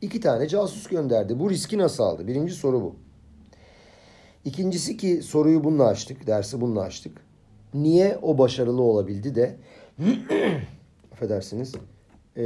[0.00, 1.38] iki tane casus gönderdi.
[1.38, 2.26] Bu riski nasıl aldı?
[2.26, 3.05] Birinci soru bu.
[4.46, 7.20] İkincisi ki soruyu bununla açtık, dersi bununla açtık.
[7.74, 9.56] Niye o başarılı olabildi de
[11.12, 11.74] affedersiniz
[12.36, 12.42] e,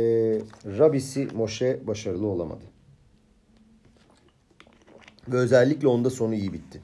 [0.79, 2.65] Rabisi Moşe başarılı olamadı.
[5.29, 6.81] Ve özellikle onda sonu iyi bitti.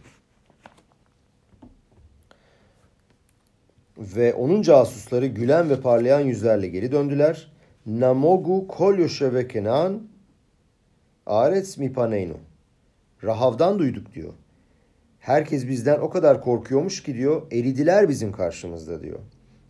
[3.99, 7.53] Ve onun casusları gülen ve parlayan yüzlerle geri döndüler.
[7.87, 10.03] Namogu kol ve kenan
[11.27, 12.37] aretz mipaneynu.
[13.25, 14.33] Rahav'dan duyduk diyor.
[15.27, 19.19] Herkes bizden o kadar korkuyormuş ki diyor eridiler bizim karşımızda diyor.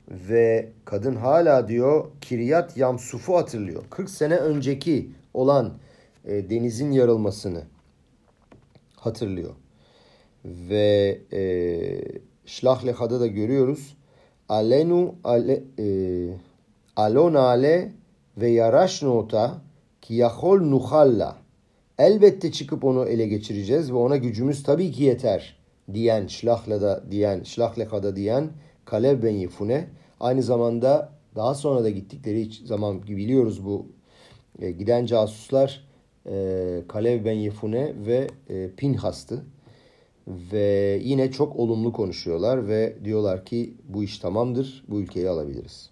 [0.08, 3.82] Ve kadın hala diyor Kiryat Yamsuf'u hatırlıyor.
[3.90, 5.74] 40 sene önceki olan
[6.24, 7.62] e, denizin yarılmasını
[8.96, 9.54] hatırlıyor.
[10.44, 11.40] Ve e,
[12.46, 13.96] Şlah Lecha'da da görüyoruz.
[14.48, 15.86] Alenu ale, e,
[16.96, 17.92] alon ale
[18.36, 19.62] ve yaraşnu ota
[20.02, 21.45] ki yahol nuhalla.
[21.98, 25.56] Elbette çıkıp onu ele geçireceğiz ve ona gücümüz tabii ki yeter
[25.94, 28.50] diyen Şlahla'da diyen Şlahleka'da diyen
[28.84, 29.88] Kalev ben Yefune
[30.20, 33.86] aynı zamanda daha sonra da gittikleri zaman biliyoruz bu
[34.60, 35.86] e, giden casuslar
[36.26, 39.44] e, Kalev ben Yefune ve e, Pinhas'tı.
[40.52, 45.90] Ve yine çok olumlu konuşuyorlar ve diyorlar ki bu iş tamamdır, bu ülkeyi alabiliriz.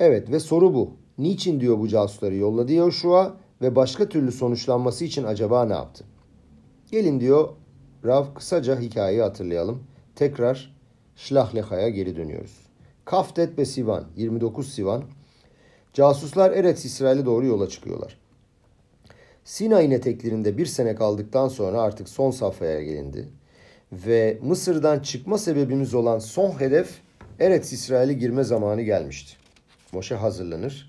[0.00, 0.90] Evet ve soru bu.
[1.18, 6.04] Niçin diyor bu casusları yolladı Yoşua ve başka türlü sonuçlanması için acaba ne yaptı?
[6.90, 7.48] Gelin diyor
[8.04, 9.82] Rav kısaca hikayeyi hatırlayalım.
[10.14, 10.76] Tekrar
[11.16, 12.58] Şlahleha'ya geri dönüyoruz.
[13.04, 15.04] Kaftet ve Sivan, 29 Sivan.
[15.92, 18.18] Casuslar Eretz İsrail'e doğru yola çıkıyorlar.
[19.44, 23.28] Sinay'ın eteklerinde bir sene kaldıktan sonra artık son safhaya gelindi.
[23.92, 27.00] Ve Mısır'dan çıkma sebebimiz olan son hedef
[27.40, 29.36] Eretz İsrail'e girme zamanı gelmişti.
[29.92, 30.88] Moşe hazırlanır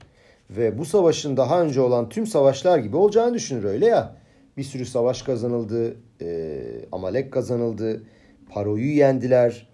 [0.49, 4.15] ve bu savaşın daha önce olan tüm savaşlar gibi olacağını düşünür öyle ya.
[4.57, 8.03] Bir sürü savaş kazanıldı, e, Amalek kazanıldı,
[8.49, 9.69] Paro'yu yendiler,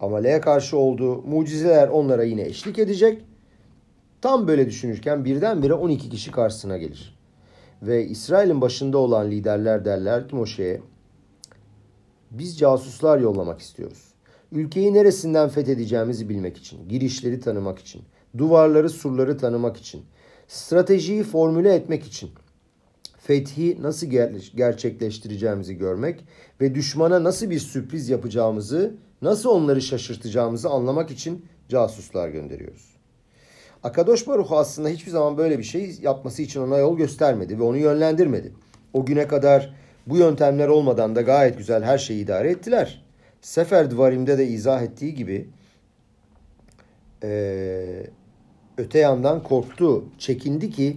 [0.00, 3.22] Amalek'e karşı oldu, mucizeler onlara yine eşlik edecek.
[4.20, 7.18] Tam böyle düşünürken birdenbire 12 kişi karşısına gelir.
[7.82, 10.80] Ve İsrail'in başında olan liderler derler ki Moşe'ye
[12.30, 14.14] biz casuslar yollamak istiyoruz.
[14.52, 18.02] Ülkeyi neresinden fethedeceğimizi bilmek için, girişleri tanımak için,
[18.38, 20.02] duvarları, surları tanımak için,
[20.52, 22.30] stratejiyi formüle etmek için,
[23.18, 24.06] fethi nasıl
[24.56, 26.24] gerçekleştireceğimizi görmek
[26.60, 32.96] ve düşmana nasıl bir sürpriz yapacağımızı, nasıl onları şaşırtacağımızı anlamak için casuslar gönderiyoruz.
[33.82, 37.76] Akadosh Baruch aslında hiçbir zaman böyle bir şey yapması için ona yol göstermedi ve onu
[37.76, 38.52] yönlendirmedi.
[38.92, 39.74] O güne kadar
[40.06, 43.04] bu yöntemler olmadan da gayet güzel her şeyi idare ettiler.
[43.40, 45.48] Sefer Dvarim'de de izah ettiği gibi
[47.22, 48.06] e,
[48.78, 50.96] öte yandan korktu, çekindi ki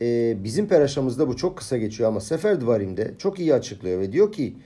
[0.00, 4.32] e, bizim peraşamızda bu çok kısa geçiyor ama Sefer Dvarim'de çok iyi açıklıyor ve diyor
[4.32, 4.56] ki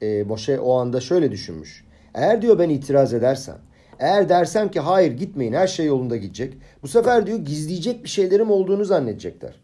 [0.00, 1.84] e, Moşe o anda şöyle düşünmüş.
[2.14, 3.58] Eğer diyor ben itiraz edersem
[3.98, 6.54] eğer dersem ki hayır gitmeyin her şey yolunda gidecek.
[6.82, 9.60] Bu sefer diyor gizleyecek bir şeylerim olduğunu zannedecekler.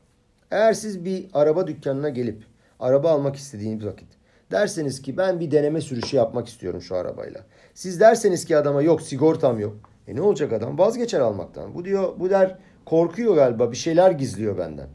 [0.51, 2.43] Eğer siz bir araba dükkanına gelip
[2.81, 4.09] araba almak istediğiniz vakit
[4.51, 7.41] derseniz ki ben bir deneme sürüşü yapmak istiyorum şu arabayla.
[7.75, 9.90] Siz derseniz ki adama yok sigortam yok.
[10.11, 11.75] E ne olacak adam vazgeçer almaktan.
[11.75, 14.89] Bu diyor bu der korkuyor galiba bir şeyler gizliyor benden.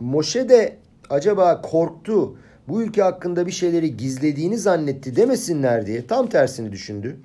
[0.00, 0.76] Moşe de
[1.10, 7.16] acaba korktu bu ülke hakkında bir şeyleri gizlediğini zannetti demesinler diye tam tersini düşündü.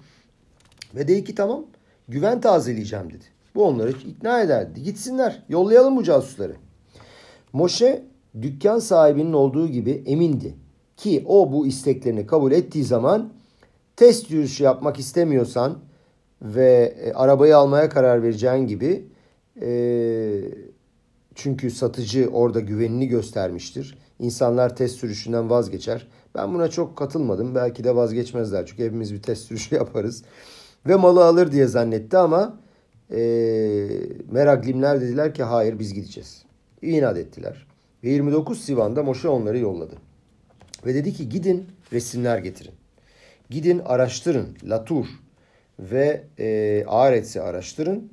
[0.96, 1.66] Ve dedi ki tamam
[2.08, 3.26] güven tazeleyeceğim dedi.
[3.56, 4.84] Bu onları ikna ederdi.
[4.84, 6.56] Gitsinler yollayalım bu casusları.
[7.54, 8.04] Moşe
[8.42, 10.56] dükkan sahibinin olduğu gibi emindi.
[10.98, 13.30] Ki o bu isteklerini kabul ettiği zaman
[13.96, 15.78] test yürüyüşü yapmak istemiyorsan
[16.42, 19.06] ve e, arabayı almaya karar vereceğin gibi
[19.62, 20.42] e,
[21.36, 23.98] çünkü satıcı orada güvenini göstermiştir.
[24.20, 26.08] İnsanlar test sürüşünden vazgeçer.
[26.36, 27.56] Ben buna çok katılmadım.
[27.56, 28.66] Belki de vazgeçmezler.
[28.66, 30.24] Çünkü hepimiz bir test sürüşü yaparız.
[30.88, 32.60] Ve malı alır diye zannetti ama
[33.12, 33.20] e,
[34.32, 36.44] meraklimler dediler ki hayır biz gideceğiz.
[36.82, 37.68] İnat ettiler.
[38.04, 39.96] Ve 29 Sivan'da Moşe onları yolladı.
[40.86, 42.74] Ve dedi ki gidin resimler getirin.
[43.50, 44.58] Gidin araştırın.
[44.64, 45.06] Latur
[45.82, 48.12] ve e, Arets'i araştırın.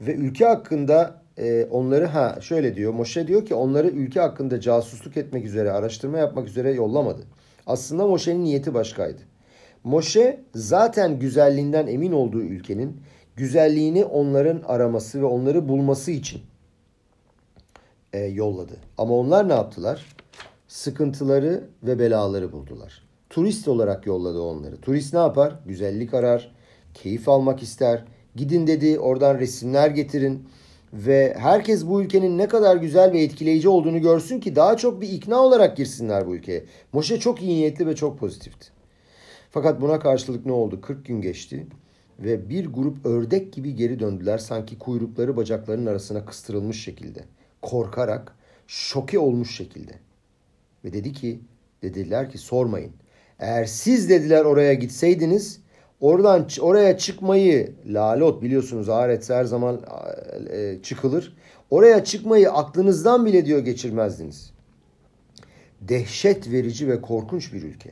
[0.00, 2.92] Ve ülke hakkında e, onları ha şöyle diyor.
[2.92, 7.22] Moşe diyor ki onları ülke hakkında casusluk etmek üzere, araştırma yapmak üzere yollamadı.
[7.66, 9.20] Aslında Moşe'nin niyeti başkaydı.
[9.84, 13.00] Moşe zaten güzelliğinden emin olduğu ülkenin
[13.36, 16.40] güzelliğini onların araması ve onları bulması için
[18.12, 18.76] e, yolladı.
[18.98, 20.06] Ama onlar ne yaptılar?
[20.68, 23.02] Sıkıntıları ve belaları buldular.
[23.30, 24.76] Turist olarak yolladı onları.
[24.76, 25.54] Turist ne yapar?
[25.66, 26.52] Güzellik arar,
[26.94, 28.04] keyif almak ister.
[28.36, 30.48] Gidin dedi oradan resimler getirin
[30.92, 35.08] ve herkes bu ülkenin ne kadar güzel ve etkileyici olduğunu görsün ki daha çok bir
[35.08, 36.64] ikna olarak girsinler bu ülkeye.
[36.92, 38.68] Moşe çok iyi niyetli ve çok pozitifti.
[39.50, 40.80] Fakat buna karşılık ne oldu?
[40.80, 41.66] 40 gün geçti
[42.18, 47.24] ve bir grup ördek gibi geri döndüler sanki kuyrukları bacaklarının arasına kıstırılmış şekilde.
[47.62, 49.92] Korkarak, şoke olmuş şekilde.
[50.84, 51.40] Ve dedi ki,
[51.82, 52.92] dediler ki sormayın.
[53.38, 55.59] Eğer siz dediler oraya gitseydiniz
[56.00, 59.80] oradan oraya çıkmayı lalot biliyorsunuz aret her zaman
[60.50, 61.36] e, çıkılır.
[61.70, 64.52] Oraya çıkmayı aklınızdan bile diyor geçirmezdiniz.
[65.80, 67.90] Dehşet verici ve korkunç bir ülke.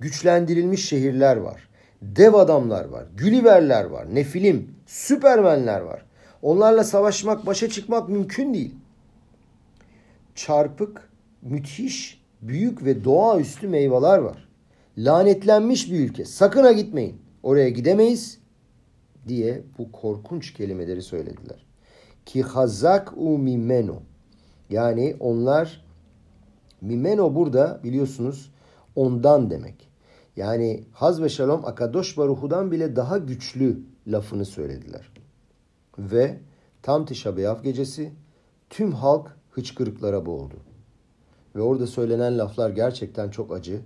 [0.00, 1.68] Güçlendirilmiş şehirler var.
[2.02, 3.06] Dev adamlar var.
[3.16, 4.14] Gülliverler var.
[4.14, 6.04] Nefilim, süpermenler var.
[6.42, 8.74] Onlarla savaşmak, başa çıkmak mümkün değil.
[10.34, 11.10] Çarpık,
[11.42, 14.48] müthiş, büyük ve doğaüstü meyveler var.
[14.98, 16.24] Lanetlenmiş bir ülke.
[16.24, 17.29] Sakın ha gitmeyin.
[17.42, 18.38] Oraya gidemeyiz
[19.28, 21.66] diye bu korkunç kelimeleri söylediler.
[22.26, 24.02] Ki hazak u mimeno.
[24.70, 25.84] Yani onlar
[26.80, 28.52] mimeno burada biliyorsunuz
[28.96, 29.90] ondan demek.
[30.36, 35.12] Yani haz ve şalom akadosh baruhudan bile daha güçlü lafını söylediler.
[35.98, 36.38] Ve
[36.82, 38.12] tam Tişa B'Av gecesi
[38.70, 40.56] tüm halk hıçkırıklara boğuldu.
[41.56, 43.80] Ve orada söylenen laflar gerçekten çok acı.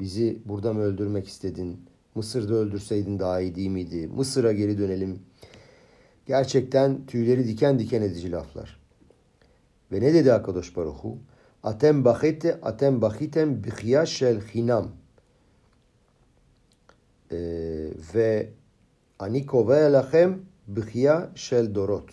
[0.00, 1.80] Bizi burada mı öldürmek istedin?
[2.14, 4.06] Mısır'da öldürseydin daha iyi değil miydi?
[4.06, 5.22] Mısır'a geri dönelim.
[6.26, 8.80] Gerçekten tüyleri diken diken edici laflar.
[9.92, 11.18] Ve ne dedi Akadosh Baruhu?
[11.62, 14.92] Atem bahite, atem bahitem bihya shel hinam.
[17.32, 17.36] Ee,
[18.14, 18.50] ve
[19.18, 22.10] ani kovea lachem bihya shel dorot.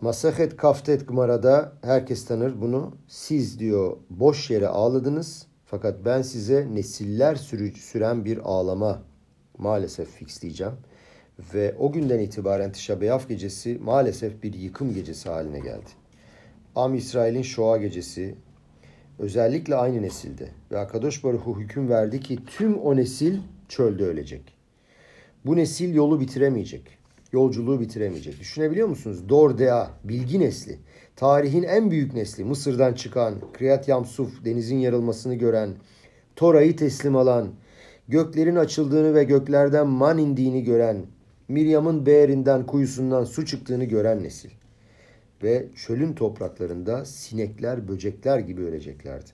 [0.00, 2.94] Masahet Kaftet Gmara'da herkes tanır bunu.
[3.08, 9.02] Siz diyor boş yere ağladınız fakat ben size nesiller sürü, süren bir ağlama
[9.58, 10.72] maalesef fixleyeceğim.
[11.54, 15.90] Ve o günden itibaren Tişa Beyaf gecesi maalesef bir yıkım gecesi haline geldi.
[16.76, 18.34] Am İsrail'in Şoa gecesi
[19.18, 24.42] özellikle aynı nesilde ve Akadosh Baruhu hüküm verdi ki tüm o nesil çölde ölecek.
[25.46, 26.82] Bu nesil yolu bitiremeyecek.
[27.32, 28.40] Yolculuğu bitiremeyecek.
[28.40, 29.28] Düşünebiliyor musunuz?
[29.28, 30.78] Dordea, bilgi nesli.
[31.20, 32.44] Tarihin en büyük nesli.
[32.44, 35.70] Mısır'dan çıkan, Kriyat Yamsuf, denizin yarılmasını gören,
[36.36, 37.48] Tora'yı teslim alan,
[38.08, 41.06] göklerin açıldığını ve göklerden man indiğini gören,
[41.48, 44.50] Miryam'ın beğerinden, kuyusundan su çıktığını gören nesil
[45.42, 49.30] ve çölün topraklarında sinekler, böcekler gibi öleceklerdi.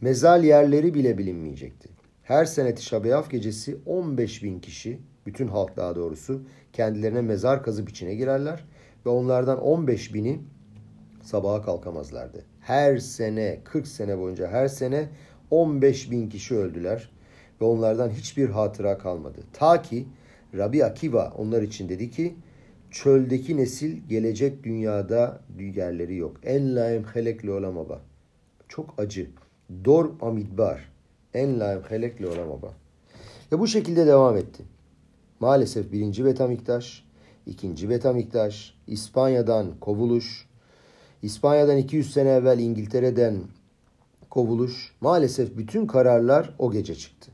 [0.00, 1.88] Mezal yerleri bile bilinmeyecekti.
[2.22, 8.14] Her sene Tişabeyaf gecesi 15 bin kişi, bütün halk daha doğrusu, kendilerine mezar kazıp içine
[8.14, 8.64] girerler
[9.06, 10.40] ve onlardan 15 bini
[11.26, 12.44] sabaha kalkamazlardı.
[12.60, 15.08] Her sene, 40 sene boyunca her sene
[15.50, 17.10] 15 bin kişi öldüler
[17.60, 19.38] ve onlardan hiçbir hatıra kalmadı.
[19.52, 20.06] Ta ki
[20.54, 22.34] Rabbi Akiva onlar için dedi ki
[22.90, 26.36] çöldeki nesil gelecek dünyada yerleri yok.
[26.42, 28.00] En laim helek le olamaba.
[28.68, 29.30] Çok acı.
[29.84, 30.92] Dor amidbar.
[31.34, 32.74] En laim helek le olamaba.
[33.52, 34.62] Ve bu şekilde devam etti.
[35.40, 37.04] Maalesef birinci Betamiktaş,
[37.46, 40.45] ikinci Betamiktaş, İspanya'dan kovuluş,
[41.22, 43.36] İspanya'dan 200 sene evvel İngiltere'den
[44.30, 44.92] kovuluş.
[45.00, 47.30] Maalesef bütün kararlar o gece çıktı.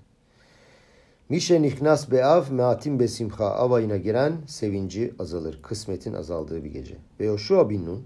[1.29, 5.63] Mişe nihnas beav meatim besimha av ayına giren sevinci azalır.
[5.63, 6.97] Kısmetin azaldığı bir gece.
[7.21, 8.03] Ve Yoshua bin Nun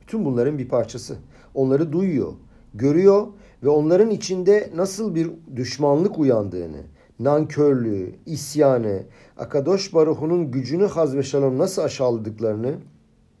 [0.00, 1.16] bütün bunların bir parçası.
[1.54, 2.32] Onları duyuyor,
[2.74, 3.26] görüyor
[3.62, 6.82] ve onların içinde nasıl bir düşmanlık uyandığını,
[7.18, 9.02] nankörlüğü, isyanı,
[9.38, 12.74] Akadosh Baruhu'nun gücünü haz ve şalom nasıl aşağıladıklarını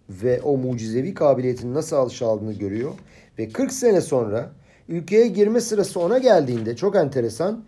[0.08, 2.94] ve o mucizevi kabiliyetin nasıl aşağıladığını görüyor.
[3.38, 4.52] Ve 40 sene sonra
[4.88, 7.64] ülkeye girme sırası ona geldiğinde çok enteresan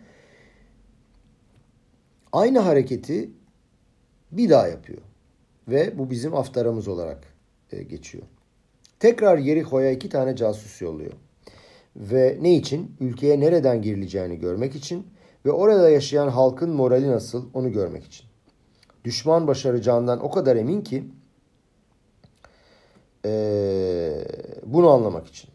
[2.32, 3.30] aynı hareketi
[4.32, 4.98] bir daha yapıyor.
[5.68, 7.24] Ve bu bizim aftaramız olarak
[7.72, 8.24] e, geçiyor.
[8.98, 11.12] Tekrar Yeriho'ya iki tane casus yolluyor.
[11.96, 12.96] Ve ne için?
[13.00, 15.06] Ülkeye nereden girileceğini görmek için
[15.46, 18.26] ve orada yaşayan halkın morali nasıl onu görmek için.
[19.04, 21.04] Düşman başaracağından o kadar emin ki
[23.24, 24.24] ee,
[24.64, 25.50] bunu anlamak için.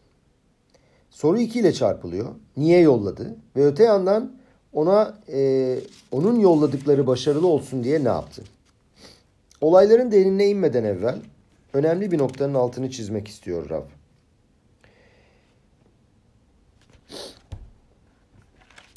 [1.10, 2.34] Soru 2 ile çarpılıyor.
[2.56, 3.36] Niye yolladı?
[3.56, 4.32] Ve öte yandan
[4.72, 5.78] ona e,
[6.12, 8.42] onun yolladıkları başarılı olsun diye ne yaptı?
[9.60, 11.18] Olayların derinine inmeden evvel
[11.72, 13.84] önemli bir noktanın altını çizmek istiyor Rab.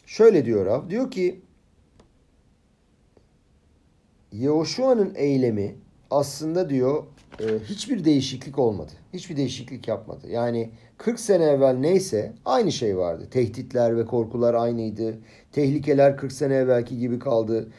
[0.06, 0.90] Şöyle diyor Rab.
[0.90, 1.42] Diyor ki
[4.32, 5.76] Yehoşua'nın eylemi
[6.12, 7.04] aslında diyor
[7.40, 8.92] e, hiçbir değişiklik olmadı.
[9.14, 10.28] Hiçbir değişiklik yapmadı.
[10.30, 13.28] Yani 40 sene evvel neyse aynı şey vardı.
[13.32, 15.18] Tehditler ve korkular aynıydı.
[15.52, 17.70] Tehlikeler 40 sene evvelki gibi kaldı.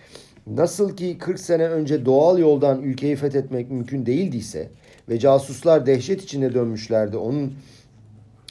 [0.46, 4.70] Nasıl ki 40 sene önce doğal yoldan ülkeyi fethetmek mümkün değildiyse
[5.08, 7.16] ve casuslar dehşet içinde dönmüşlerdi.
[7.16, 7.54] Onun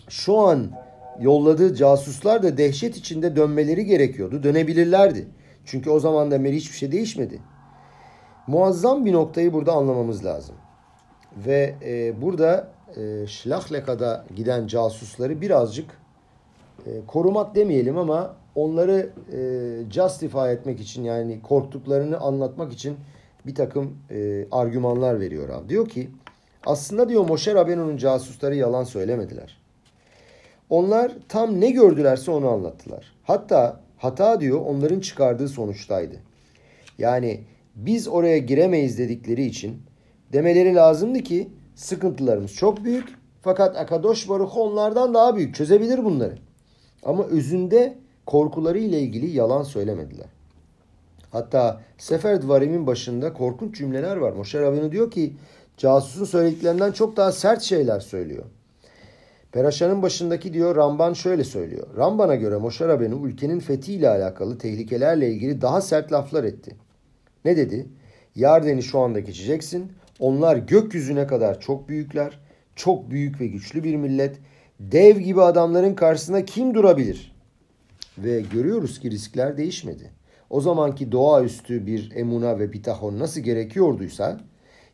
[0.10, 0.72] şu an
[1.22, 4.44] yolladığı casuslar da dehşet içinde dönmeleri gerekiyordu.
[4.44, 5.28] Dönebilirlerdi.
[5.66, 7.40] Çünkü o zaman da hiçbir şey değişmedi.
[8.48, 10.56] Muazzam bir noktayı burada anlamamız lazım.
[11.38, 12.68] Ve e, burada
[12.98, 15.90] e, Şlahleka'da giden casusları birazcık
[16.86, 19.40] e, korumak demeyelim ama onları e,
[19.92, 22.98] justify etmek için yani korktuklarını anlatmak için
[23.46, 25.70] bir takım e, argümanlar veriyor abi.
[25.70, 26.10] Diyor ki
[26.66, 29.60] aslında diyor Moşer Rabenu'nun casusları yalan söylemediler.
[30.70, 33.14] Onlar tam ne gördülerse onu anlattılar.
[33.24, 36.16] Hatta hata diyor onların çıkardığı sonuçtaydı.
[36.98, 37.44] Yani
[37.76, 39.82] biz oraya giremeyiz dedikleri için
[40.34, 43.10] demeleri lazımdı ki sıkıntılarımız çok büyük
[43.42, 46.36] fakat Akadosh Baruch onlardan daha büyük çözebilir bunları.
[47.04, 50.28] Ama özünde korkuları ile ilgili yalan söylemediler.
[51.32, 54.32] Hatta Sefer Dvarim'in başında korkunç cümleler var.
[54.32, 55.34] Moşer Rabbeinu diyor ki
[55.78, 58.44] casusun söylediklerinden çok daha sert şeyler söylüyor.
[59.52, 61.88] Peraşan'ın başındaki diyor Ramban şöyle söylüyor.
[61.98, 66.76] Ramban'a göre Moşer Rabbeinu ülkenin fethiyle alakalı tehlikelerle ilgili daha sert laflar etti.
[67.46, 67.88] Ne dedi?
[68.36, 69.92] Yarden'i şu anda geçeceksin.
[70.20, 72.40] Onlar gökyüzüne kadar çok büyükler.
[72.76, 74.40] Çok büyük ve güçlü bir millet.
[74.80, 77.36] Dev gibi adamların karşısında kim durabilir?
[78.18, 80.12] Ve görüyoruz ki riskler değişmedi.
[80.50, 84.40] O zamanki doğaüstü bir emuna ve bitahon nasıl gerekiyorduysa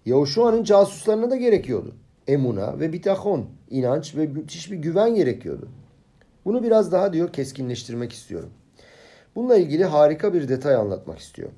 [0.05, 1.95] Yahuşua'nın casuslarına da gerekiyordu.
[2.27, 5.69] Emuna ve bitahon, inanç ve müthiş bir güven gerekiyordu.
[6.45, 8.49] Bunu biraz daha diyor keskinleştirmek istiyorum.
[9.35, 11.55] Bununla ilgili harika bir detay anlatmak istiyorum.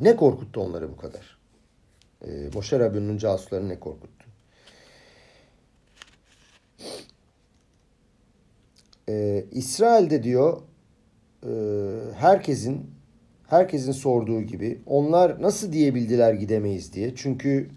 [0.00, 1.41] Ne korkuttu onları bu kadar?
[2.24, 4.26] Ee, Moşer Rabbi'nin casuslarını ne korkuttu?
[9.08, 10.62] Ee, İsrail'de diyor
[11.46, 11.50] e,
[12.14, 12.90] herkesin
[13.46, 17.12] herkesin sorduğu gibi onlar nasıl diyebildiler gidemeyiz diye.
[17.16, 17.68] Çünkü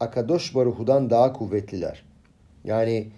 [0.00, 2.04] Akadosh Baruhu'dan daha kuvvetliler.
[2.64, 3.08] Yani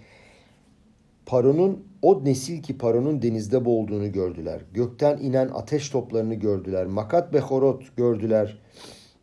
[1.25, 4.61] Paro'nun o nesil ki Paro'nun denizde boğulduğunu gördüler.
[4.73, 6.85] Gökten inen ateş toplarını gördüler.
[6.85, 8.61] Makat Behorot gördüler.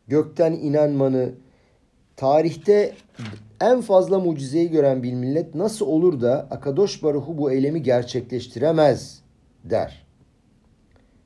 [0.08, 1.32] Gökten inen manı.
[2.20, 2.94] Tarihte
[3.60, 9.22] en fazla mucizeyi gören bir millet nasıl olur da Akadosh Baruhu bu eylemi gerçekleştiremez
[9.64, 10.06] der.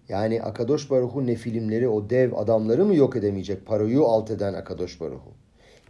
[0.09, 3.67] Yani Akadosh Baruhu nefilimleri o dev adamları mı yok edemeyecek?
[3.67, 5.33] Paroyu alt eden Akadosh Baruhu.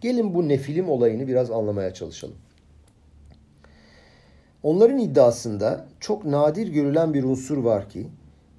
[0.01, 2.37] Gelin bu nefilim olayını biraz anlamaya çalışalım.
[4.63, 8.07] Onların iddiasında çok nadir görülen bir unsur var ki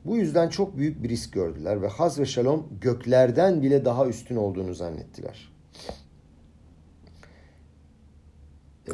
[0.06, 4.36] bu yüzden çok büyük bir risk gördüler ve haz ve şalom göklerden bile daha üstün
[4.36, 5.55] olduğunu zannettiler.
[8.90, 8.94] Ee,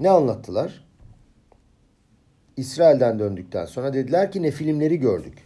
[0.00, 0.84] ne anlattılar?
[2.56, 5.38] İsrail'den döndükten sonra dediler ki ne filmleri gördük.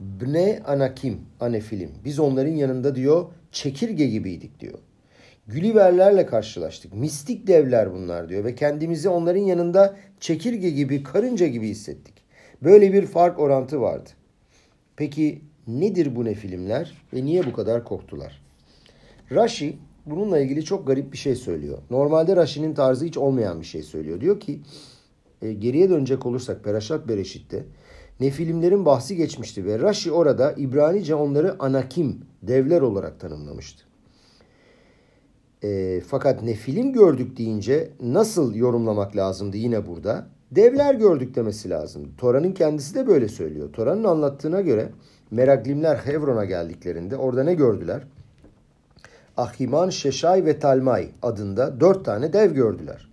[0.00, 1.90] Bne anakim, anefilim.
[2.04, 4.78] Biz onların yanında diyor çekirge gibiydik diyor.
[5.46, 6.94] Gülliverlerle karşılaştık.
[6.94, 12.14] Mistik devler bunlar diyor ve kendimizi onların yanında çekirge gibi, karınca gibi hissettik.
[12.62, 14.10] Böyle bir fark orantı vardı.
[14.96, 18.42] Peki nedir bu ne filmler ve niye bu kadar korktular?
[19.30, 19.76] Rashi
[20.10, 21.78] bununla ilgili çok garip bir şey söylüyor.
[21.90, 24.20] Normalde Rashi'nin tarzı hiç olmayan bir şey söylüyor.
[24.20, 24.60] Diyor ki
[25.42, 27.64] e, geriye dönecek olursak Peraşat Bereşit'te
[28.20, 33.84] Nefilimlerin bahsi geçmişti ve Rashi orada İbranice onları anakim, devler olarak tanımlamıştı.
[35.64, 40.26] E, fakat nefilim gördük deyince nasıl yorumlamak lazımdı yine burada?
[40.50, 42.08] Devler gördük demesi lazım.
[42.18, 43.72] Tora'nın kendisi de böyle söylüyor.
[43.72, 44.88] Tora'nın anlattığına göre
[45.30, 48.02] Meraglimler Hevron'a geldiklerinde orada ne gördüler?
[49.38, 53.08] Ahiman, Şeşay ve Talmay adında dört tane dev gördüler.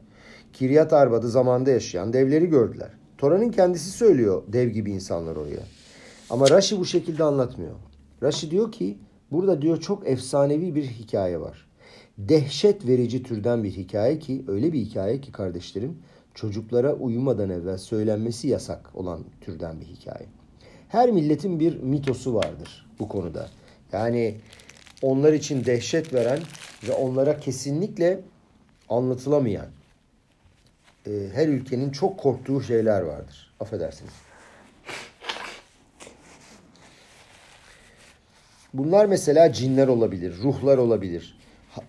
[0.54, 2.90] Kiryat Arba'da zamanda yaşayan devleri gördüler.
[3.18, 5.64] Tora'nın kendisi söylüyor dev gibi insanlar oraya.
[6.30, 7.76] Ama Rashi bu şekilde anlatmıyor.
[8.24, 8.98] Rashi diyor ki
[9.32, 11.68] burada diyor çok efsanevi bir hikaye var.
[12.18, 15.98] dehşet verici türden bir hikaye ki öyle bir hikaye ki kardeşlerim
[16.34, 20.26] çocuklara uyumadan evvel söylenmesi yasak olan türden bir hikaye.
[20.88, 23.48] Her milletin bir mitosu vardır bu konuda.
[23.92, 24.36] Yani
[25.02, 26.40] onlar için dehşet veren
[26.88, 28.20] ve onlara kesinlikle
[28.90, 29.68] anlatılamayan
[31.08, 33.54] e, her ülkenin çok korktuğu şeyler vardır.
[33.60, 34.14] Affedersiniz.
[38.74, 41.38] Bunlar mesela cinler olabilir, ruhlar olabilir.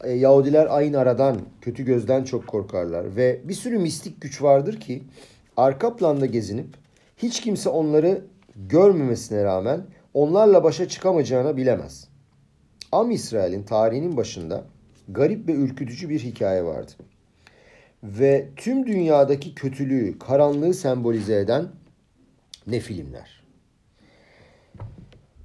[0.05, 3.17] E, Yahudiler aynı aradan, kötü gözden çok korkarlar.
[3.17, 5.03] Ve bir sürü mistik güç vardır ki
[5.57, 6.67] arka planda gezinip
[7.17, 8.25] hiç kimse onları
[8.57, 9.81] görmemesine rağmen
[10.15, 12.09] onlarla başa çıkamayacağını bilemez.
[12.97, 14.65] Am İsrail'in tarihinin başında
[15.09, 16.93] garip ve ürkütücü bir hikaye vardı.
[18.03, 21.69] Ve tüm dünyadaki kötülüğü, karanlığı sembolize eden
[22.67, 23.43] ne filmler.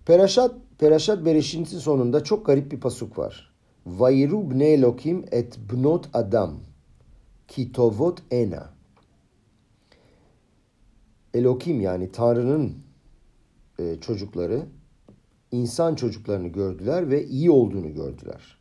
[0.05, 3.53] Peraşat, Peraşat Bereşit'in sonunda çok garip bir pasuk var.
[3.85, 6.59] Vayru bne Elokim et bnot adam
[7.47, 8.69] kitovot ena.
[11.33, 12.77] Elokim yani Tanrı'nın
[13.79, 14.65] e, çocukları
[15.51, 18.57] insan çocuklarını gördüler ve iyi olduğunu gördüler.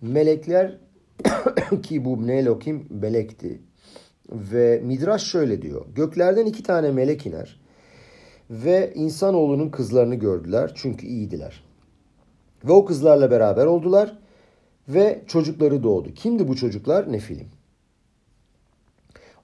[0.00, 0.78] Melekler
[1.82, 3.60] ki bu Nelokim melekti.
[4.30, 5.86] Ve Midraş şöyle diyor.
[5.94, 7.60] Göklerden iki tane melek iner
[8.50, 11.64] ve insanoğlunun kızlarını gördüler çünkü iyiydiler.
[12.64, 14.18] Ve o kızlarla beraber oldular
[14.88, 16.14] ve çocukları doğdu.
[16.14, 17.12] Kimdi bu çocuklar?
[17.12, 17.48] Nefilim.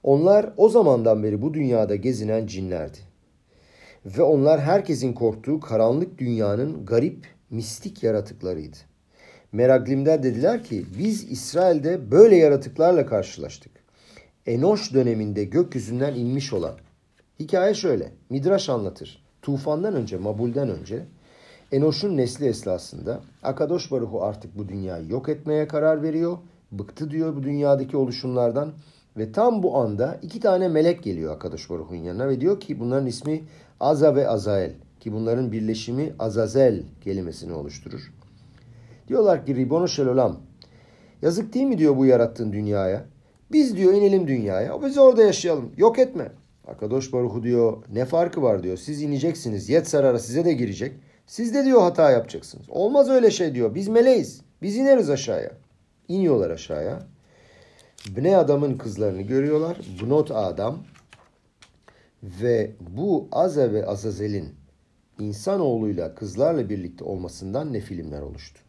[0.03, 3.10] Onlar o zamandan beri bu dünyada gezinen cinlerdi.
[4.05, 8.77] Ve onlar herkesin korktuğu karanlık dünyanın garip, mistik yaratıklarıydı.
[9.51, 13.71] Meraglim'de dediler ki biz İsrail'de böyle yaratıklarla karşılaştık.
[14.45, 16.75] Enoş döneminde gökyüzünden inmiş olan.
[17.39, 18.11] Hikaye şöyle.
[18.29, 19.23] Midraş anlatır.
[19.41, 21.05] Tufandan önce, Mabul'den önce
[21.71, 26.37] Enoş'un nesli esnasında Akadosh Baruhu artık bu dünyayı yok etmeye karar veriyor.
[26.71, 28.73] Bıktı diyor bu dünyadaki oluşumlardan.
[29.17, 33.07] Ve tam bu anda iki tane melek geliyor Akadosh Baruhu'nun yanına ve diyor ki bunların
[33.07, 33.43] ismi
[33.81, 38.13] Aza ve Azael ki bunların birleşimi Azazel kelimesini oluşturur.
[39.07, 40.39] Diyorlar ki Ribono Şelolam
[41.21, 43.05] yazık değil mi diyor bu yarattığın dünyaya.
[43.51, 44.81] Biz diyor inelim dünyaya.
[44.81, 45.71] Biz orada yaşayalım.
[45.77, 46.31] Yok etme.
[46.67, 48.77] Akadosh Baruhu diyor ne farkı var diyor.
[48.77, 49.69] Siz ineceksiniz.
[49.69, 50.93] Yetzarara size de girecek.
[51.27, 52.69] Siz de diyor hata yapacaksınız.
[52.69, 53.75] Olmaz öyle şey diyor.
[53.75, 54.41] Biz meleğiz.
[54.61, 55.51] Biz ineriz aşağıya.
[56.07, 56.99] İniyorlar aşağıya.
[58.17, 59.77] Bne adamın kızlarını görüyorlar.
[60.03, 60.77] Bnot adam
[62.23, 64.55] ve bu Aze ve Azazel'in
[65.19, 68.59] insanoğluyla kızlarla birlikte olmasından ne filmler oluştu.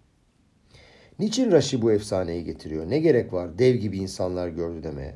[1.19, 2.91] Niçin Raşi bu efsaneyi getiriyor?
[2.91, 5.15] Ne gerek var dev gibi insanlar gördü demeye?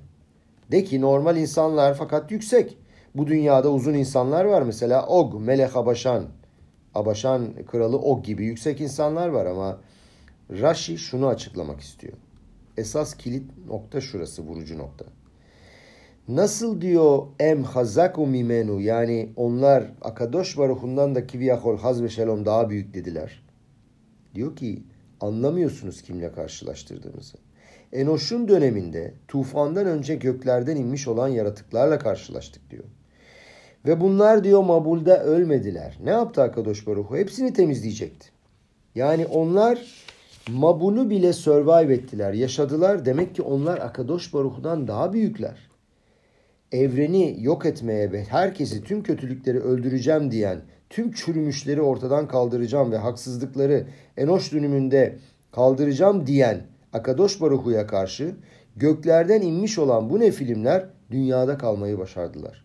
[0.70, 2.78] De ki normal insanlar fakat yüksek.
[3.14, 4.62] Bu dünyada uzun insanlar var.
[4.62, 6.24] Mesela Og, Melek Abaşan.
[6.94, 9.80] Abaşan kralı Og gibi yüksek insanlar var ama
[10.50, 12.12] Raşi şunu açıklamak istiyor.
[12.76, 15.04] Esas kilit nokta şurası, vurucu nokta.
[16.28, 22.70] Nasıl diyor em hazaku mimenu yani onlar Akadosh Baruhundan da kiviyahol haz ve şelom daha
[22.70, 23.42] büyük dediler.
[24.34, 24.82] Diyor ki
[25.20, 27.38] anlamıyorsunuz kimle karşılaştırdığımızı.
[27.92, 32.84] Enoş'un döneminde tufandan önce göklerden inmiş olan yaratıklarla karşılaştık diyor.
[33.86, 35.98] Ve bunlar diyor Mabul'da ölmediler.
[36.04, 37.16] Ne yaptı Akadosh Baruhu?
[37.16, 38.28] Hepsini temizleyecekti.
[38.94, 40.04] Yani onlar
[40.48, 43.04] Mabul'u bile survive ettiler, yaşadılar.
[43.04, 45.65] Demek ki onlar Akadosh Baruhu'dan daha büyükler.
[46.72, 50.60] Evreni yok etmeye ve herkesi tüm kötülükleri öldüreceğim diyen
[50.90, 53.86] tüm çürümüşleri ortadan kaldıracağım ve haksızlıkları
[54.16, 55.16] Enoş dönümünde
[55.52, 56.60] kaldıracağım diyen
[56.92, 58.34] Akadosh Baruhu'ya karşı
[58.76, 62.64] göklerden inmiş olan bu ne filmler dünyada kalmayı başardılar.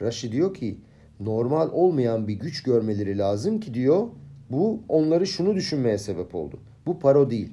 [0.00, 0.78] Rashi diyor ki
[1.20, 4.08] normal olmayan bir güç görmeleri lazım ki diyor
[4.50, 6.58] bu onları şunu düşünmeye sebep oldu.
[6.86, 7.52] Bu paro değil.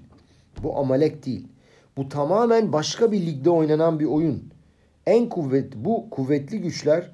[0.63, 1.47] Bu amalek değil.
[1.97, 4.50] Bu tamamen başka bir ligde oynanan bir oyun.
[5.12, 7.12] En kuvvet bu kuvvetli güçler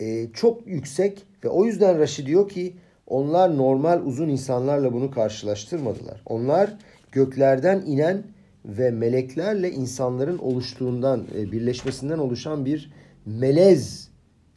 [0.00, 2.76] e, çok yüksek ve o yüzden Raşi diyor ki
[3.06, 6.22] onlar normal uzun insanlarla bunu karşılaştırmadılar.
[6.26, 6.78] Onlar
[7.12, 8.22] göklerden inen
[8.64, 12.92] ve meleklerle insanların oluştuğundan, e, birleşmesinden oluşan bir
[13.26, 14.08] melez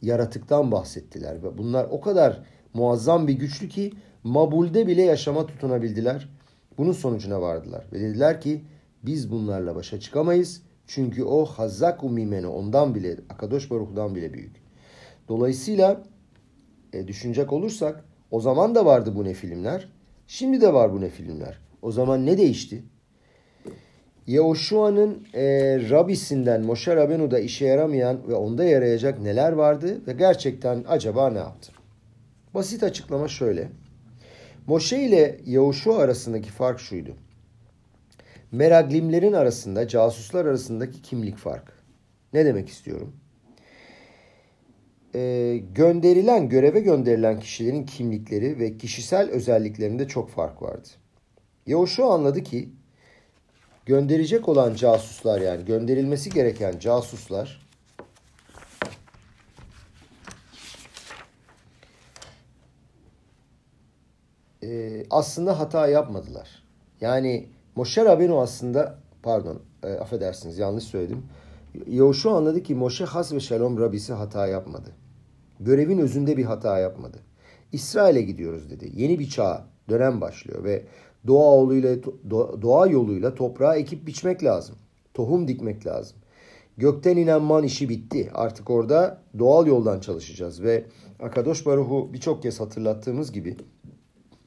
[0.02, 1.42] yaratıktan bahsettiler.
[1.42, 2.42] Ve bunlar o kadar
[2.74, 3.92] muazzam bir güçlü ki
[4.24, 6.28] Mabul'de bile yaşama tutunabildiler.
[6.78, 7.84] Bunun sonucuna vardılar.
[7.92, 8.64] Ve dediler ki
[9.02, 10.62] biz bunlarla başa çıkamayız.
[10.94, 14.56] Çünkü o Hazzaku Mimeni ondan bile, Akadosh Baruch'dan bile büyük.
[15.28, 16.02] Dolayısıyla
[16.92, 19.88] e, düşünecek olursak o zaman da vardı bu ne filmler.
[20.26, 21.58] Şimdi de var bu ne filmler.
[21.82, 22.82] O zaman ne değişti?
[24.26, 25.44] Yehoşua'nın e,
[25.90, 31.72] Rabisinden Moshe Rabenu'da işe yaramayan ve onda yarayacak neler vardı ve gerçekten acaba ne yaptı?
[32.54, 33.68] Basit açıklama şöyle.
[34.66, 37.16] Moshe ile Yehoşua arasındaki fark şuydu.
[38.52, 41.72] Meraglimlerin arasında, casuslar arasındaki kimlik farkı.
[42.32, 43.16] Ne demek istiyorum?
[45.14, 50.88] Ee, gönderilen, göreve gönderilen kişilerin kimlikleri ve kişisel özelliklerinde çok fark vardı.
[51.66, 52.68] Yahuşu anladı ki
[53.86, 57.66] gönderecek olan casuslar yani gönderilmesi gereken casuslar
[64.62, 66.62] e, aslında hata yapmadılar.
[67.00, 71.22] Yani Moşe Rabenu aslında pardon e, affedersiniz yanlış söyledim.
[71.86, 74.90] Yahuşu anladı ki Moşe Has ve Shalom Rabisi hata yapmadı.
[75.60, 77.18] Görevin özünde bir hata yapmadı.
[77.72, 78.92] İsrail'e gidiyoruz dedi.
[78.94, 80.82] Yeni bir çağ, dönem başlıyor ve
[81.26, 81.96] doğa yoluyla
[82.62, 84.76] doğa yoluyla toprağa ekip biçmek lazım.
[85.14, 86.16] Tohum dikmek lazım.
[86.76, 88.30] Gökten inen man işi bitti.
[88.34, 90.84] Artık orada doğal yoldan çalışacağız ve
[91.20, 93.56] Akadosh Baruhu birçok kez hatırlattığımız gibi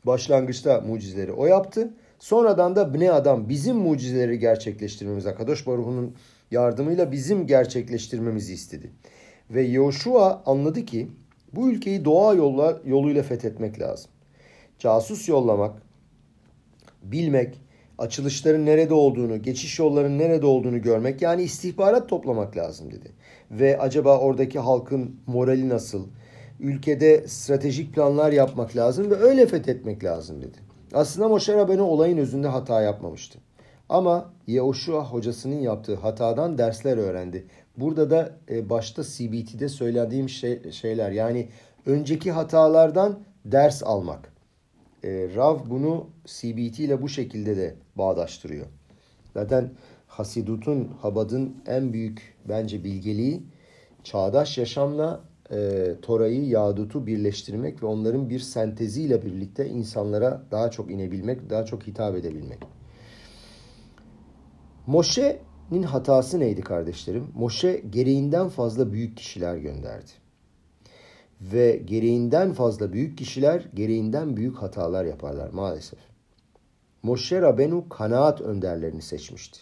[0.06, 1.94] başlangıçta mucizeleri o yaptı.
[2.24, 6.16] Sonradan da Bne Adam bizim mucizeleri gerçekleştirmemiz, Akadosh Baruhu'nun
[6.52, 8.92] yardımıyla bizim gerçekleştirmemizi istedi.
[9.50, 11.08] Ve Yoshua anladı ki
[11.54, 14.12] bu ülkeyi doğa yolla, yoluyla fethetmek lazım.
[14.80, 15.82] Casus yollamak,
[17.04, 17.62] bilmek,
[17.98, 23.12] açılışların nerede olduğunu, geçiş yollarının nerede olduğunu görmek yani istihbarat toplamak lazım dedi.
[23.52, 26.08] Ve acaba oradaki halkın morali nasıl?
[26.60, 30.63] Ülkede stratejik planlar yapmak lazım ve öyle fethetmek lazım dedi.
[30.94, 33.40] Aslında Moshe Rabbeinu olayın özünde hata yapmamıştı.
[33.90, 37.48] Ama Yehoshua hocasının yaptığı hatadan dersler öğrendi.
[37.78, 41.50] Burada da e, başta CBT'de söylediğim şey, şeyler yani
[41.86, 44.34] önceki hatalardan ders almak.
[45.04, 48.66] E, Rav bunu CBT ile bu şekilde de bağdaştırıyor.
[49.34, 49.70] Zaten
[50.08, 53.44] Hasidut'un, Habad'ın en büyük bence bilgeliği
[54.04, 55.22] çağdaş yaşamla
[55.52, 61.88] e, Tora'yı, Yadut'u birleştirmek ve onların bir senteziyle birlikte insanlara daha çok inebilmek, daha çok
[61.88, 62.60] hitap edebilmek.
[64.88, 67.28] Moşe'nin hatası neydi kardeşlerim?
[67.36, 70.12] Moşe gereğinden fazla büyük kişiler gönderdi.
[71.42, 76.00] Ve gereğinden fazla büyük kişiler gereğinden büyük hatalar yaparlar maalesef.
[77.04, 79.60] Moşe Rabenu kanaat önderlerini seçmişti.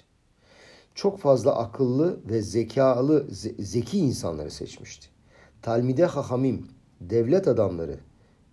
[0.96, 3.28] Çok fazla akıllı ve zekalı,
[3.60, 5.08] zeki insanları seçmişti.
[5.62, 6.68] Talmide Hahamim,
[7.02, 8.00] devlet adamları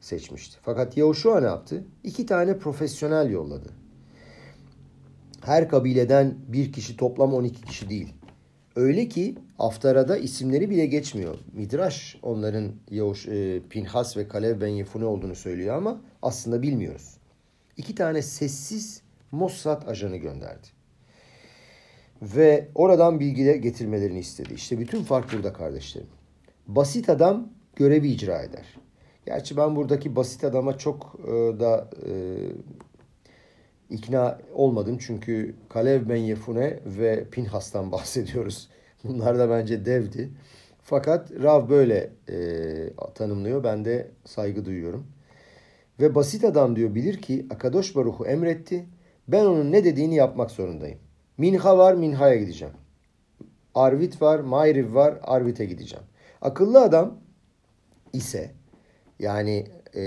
[0.00, 0.58] seçmişti.
[0.62, 1.84] Fakat Yahushua ne yaptı?
[2.04, 3.68] İki tane profesyonel yolladı.
[5.40, 8.14] Her kabileden bir kişi toplam 12 kişi değil.
[8.76, 11.38] Öyle ki Aftara'da isimleri bile geçmiyor.
[11.52, 17.16] Midrash onların Yahuş, e, Pinhas ve Kalev ben Yefune olduğunu söylüyor ama aslında bilmiyoruz.
[17.76, 19.02] İki tane sessiz
[19.32, 20.66] Mossad ajanı gönderdi.
[22.22, 24.54] Ve oradan bilgi getirmelerini istedi.
[24.54, 26.08] İşte bütün fark burada kardeşlerim.
[26.68, 28.74] Basit adam görevi icra eder.
[29.26, 32.12] Gerçi ben buradaki basit adama çok e, da e,
[33.90, 34.98] ikna olmadım.
[35.00, 38.68] Çünkü Kalev Ben Yefune ve Pinhas'tan bahsediyoruz.
[39.04, 40.30] Bunlar da bence devdi.
[40.82, 42.36] Fakat Rav böyle e,
[43.14, 43.64] tanımlıyor.
[43.64, 45.06] Ben de saygı duyuyorum.
[46.00, 48.86] Ve basit adam diyor bilir ki Akadosh Baruhu emretti.
[49.28, 50.98] Ben onun ne dediğini yapmak zorundayım.
[51.38, 52.74] Minha var, Minha'ya gideceğim.
[53.74, 56.04] Arvit var, Mayriv var, Arvit'e gideceğim.
[56.42, 57.20] Akıllı adam
[58.12, 58.50] ise
[59.18, 59.66] yani
[59.96, 60.02] e,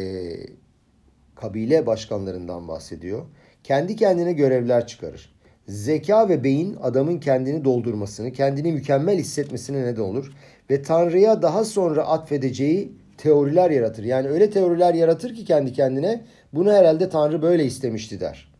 [1.36, 3.26] kabile başkanlarından bahsediyor.
[3.64, 5.34] Kendi kendine görevler çıkarır.
[5.68, 10.32] Zeka ve beyin adamın kendini doldurmasını, kendini mükemmel hissetmesine neden olur.
[10.70, 14.04] Ve Tanrı'ya daha sonra atfedeceği teoriler yaratır.
[14.04, 18.52] Yani öyle teoriler yaratır ki kendi kendine bunu herhalde Tanrı böyle istemişti der.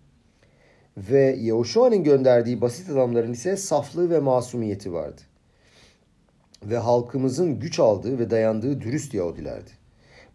[0.98, 5.22] Ve Yahushua'nın gönderdiği basit adamların ise saflığı ve masumiyeti vardı
[6.66, 9.72] ve halkımızın güç aldığı ve dayandığı dürüst Yahudilerdi.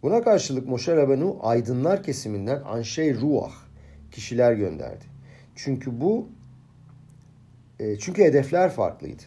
[0.03, 3.51] Buna karşılık Moshe Rabenu aydınlar kesiminden Anşey Ruah
[4.11, 5.05] kişiler gönderdi.
[5.55, 6.27] Çünkü bu
[7.79, 9.23] e, çünkü hedefler farklıydı.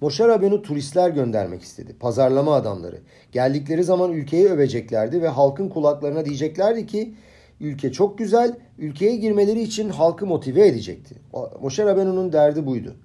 [0.00, 1.96] Moshe Rabenu turistler göndermek istedi.
[2.00, 3.00] Pazarlama adamları.
[3.32, 7.14] Geldikleri zaman ülkeyi öveceklerdi ve halkın kulaklarına diyeceklerdi ki
[7.60, 11.14] ülke çok güzel, ülkeye girmeleri için halkı motive edecekti.
[11.60, 12.96] Moshe Rabenu'nun derdi buydu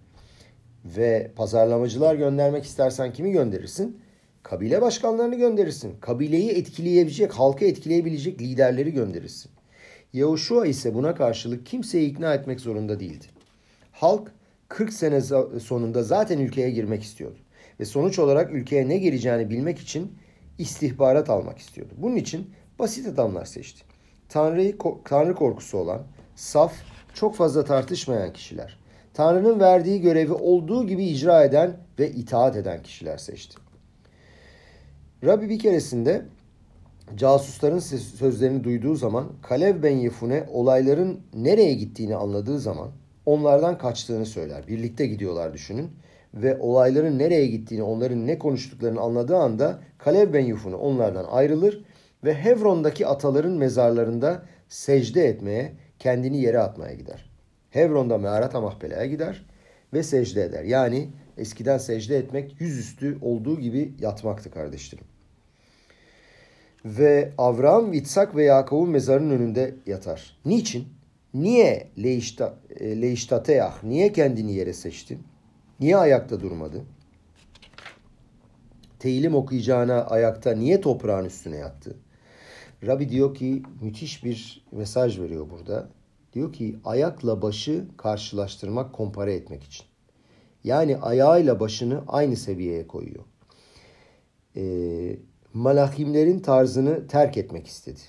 [0.85, 4.01] ve pazarlamacılar göndermek istersen kimi gönderirsin?
[4.43, 5.95] Kabile başkanlarını gönderirsin.
[6.01, 9.51] Kabileyi etkileyebilecek, halkı etkileyebilecek liderleri gönderirsin.
[10.13, 13.25] Yahushua ise buna karşılık kimseyi ikna etmek zorunda değildi.
[13.91, 14.31] Halk
[14.69, 15.21] 40 sene
[15.59, 17.37] sonunda zaten ülkeye girmek istiyordu.
[17.79, 20.17] Ve sonuç olarak ülkeye ne geleceğini bilmek için
[20.57, 21.93] istihbarat almak istiyordu.
[21.97, 23.83] Bunun için basit adamlar seçti.
[24.29, 26.03] Tanrı'yı, Tanrı korkusu olan,
[26.35, 26.73] saf,
[27.13, 28.80] çok fazla tartışmayan kişiler.
[29.13, 33.57] Tanrı'nın verdiği görevi olduğu gibi icra eden ve itaat eden kişiler seçti.
[35.25, 36.25] Rabbi bir keresinde
[37.15, 42.91] casusların sözlerini duyduğu zaman Kalev ben Yefune olayların nereye gittiğini anladığı zaman
[43.25, 44.67] onlardan kaçtığını söyler.
[44.67, 45.91] Birlikte gidiyorlar düşünün.
[46.33, 51.83] Ve olayların nereye gittiğini, onların ne konuştuklarını anladığı anda Kalev ben Yufunu onlardan ayrılır
[52.23, 57.30] ve Hevron'daki ataların mezarlarında secde etmeye, kendini yere atmaya gider.
[57.71, 59.45] Hevron'da Meharat Mahpele'ye gider
[59.93, 60.63] ve secde eder.
[60.63, 65.05] Yani eskiden secde etmek yüzüstü olduğu gibi yatmaktı kardeşlerim.
[66.85, 70.37] Ve Avram, İtsak ve Yakup'un mezarının önünde yatar.
[70.45, 70.87] Niçin?
[71.33, 75.23] Niye e, leiştateyah, niye kendini yere seçtin?
[75.79, 76.81] Niye ayakta durmadı?
[78.99, 81.95] Teyilim okuyacağına ayakta niye toprağın üstüne yattı?
[82.85, 85.89] Rabbi diyor ki müthiş bir mesaj veriyor burada.
[86.33, 89.85] Diyor ki ayakla başı karşılaştırmak, kompare etmek için.
[90.63, 93.23] Yani ayağıyla başını aynı seviyeye koyuyor.
[94.55, 95.17] Ee,
[95.53, 97.99] malakimlerin tarzını terk etmek istedi.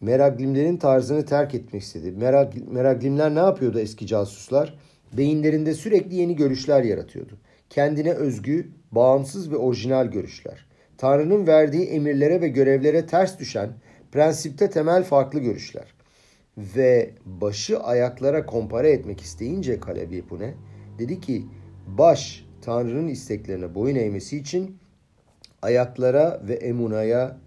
[0.00, 2.12] Meraglimlerin tarzını terk etmek istedi.
[2.12, 4.78] Merag, meraglimler ne yapıyordu eski casuslar?
[5.12, 7.38] Beyinlerinde sürekli yeni görüşler yaratıyordu.
[7.70, 10.66] Kendine özgü, bağımsız ve orijinal görüşler.
[10.98, 13.70] Tanrı'nın verdiği emirlere ve görevlere ters düşen,
[14.12, 15.99] prensipte temel farklı görüşler.
[16.58, 20.54] Ve başı ayaklara kompare etmek isteyince Kalebi Pune
[20.98, 21.46] dedi ki
[21.86, 24.78] baş Tanrı'nın isteklerine boyun eğmesi için
[25.62, 27.38] ayaklara ve emunaya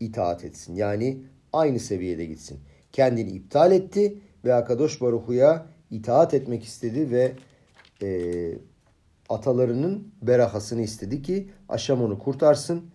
[0.00, 0.74] itaat etsin.
[0.74, 1.18] Yani
[1.52, 2.60] aynı seviyede gitsin.
[2.92, 7.32] Kendini iptal etti ve Akadosh Baruhu'ya itaat etmek istedi ve
[8.02, 8.08] e,
[9.28, 12.90] atalarının berahasını istedi ki Aşam onu kurtarsın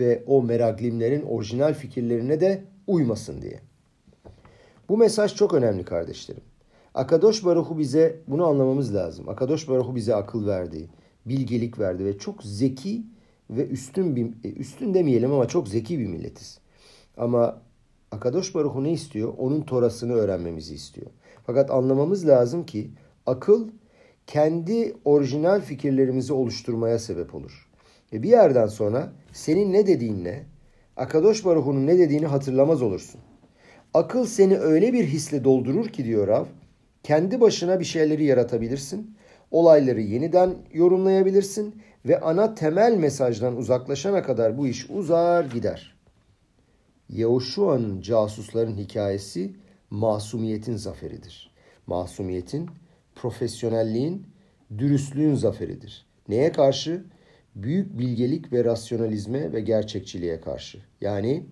[0.00, 3.69] ve o meraglimlerin orijinal fikirlerine de uymasın diye.
[4.90, 6.42] Bu mesaj çok önemli kardeşlerim.
[6.94, 9.28] Akadosh Baruhu bize bunu anlamamız lazım.
[9.28, 10.88] Akadosh Baruhu bize akıl verdi,
[11.26, 13.02] bilgelik verdi ve çok zeki
[13.50, 16.58] ve üstün bir, e, üstün demeyelim ama çok zeki bir milletiz.
[17.16, 17.62] Ama
[18.10, 19.34] Akadosh Baruhu ne istiyor?
[19.38, 21.10] Onun torasını öğrenmemizi istiyor.
[21.46, 22.90] Fakat anlamamız lazım ki
[23.26, 23.68] akıl
[24.26, 27.68] kendi orijinal fikirlerimizi oluşturmaya sebep olur.
[28.12, 30.46] Ve bir yerden sonra senin ne dediğinle
[30.96, 33.20] Akadosh Baruhu'nun ne dediğini hatırlamaz olursun.
[33.94, 36.44] Akıl seni öyle bir hisle doldurur ki diyor Rav,
[37.02, 39.16] kendi başına bir şeyleri yaratabilirsin,
[39.50, 45.94] olayları yeniden yorumlayabilirsin ve ana temel mesajdan uzaklaşana kadar bu iş uzar gider.
[47.08, 49.54] Yehuşua'nın casusların hikayesi
[49.90, 51.50] masumiyetin zaferidir.
[51.86, 52.70] Masumiyetin,
[53.14, 54.26] profesyonelliğin,
[54.78, 56.06] dürüstlüğün zaferidir.
[56.28, 57.04] Neye karşı?
[57.54, 60.78] Büyük bilgelik ve rasyonalizme ve gerçekçiliğe karşı.
[61.00, 61.46] Yani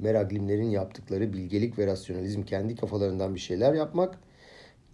[0.00, 4.18] meraglimlerin yaptıkları bilgelik ve rasyonalizm kendi kafalarından bir şeyler yapmak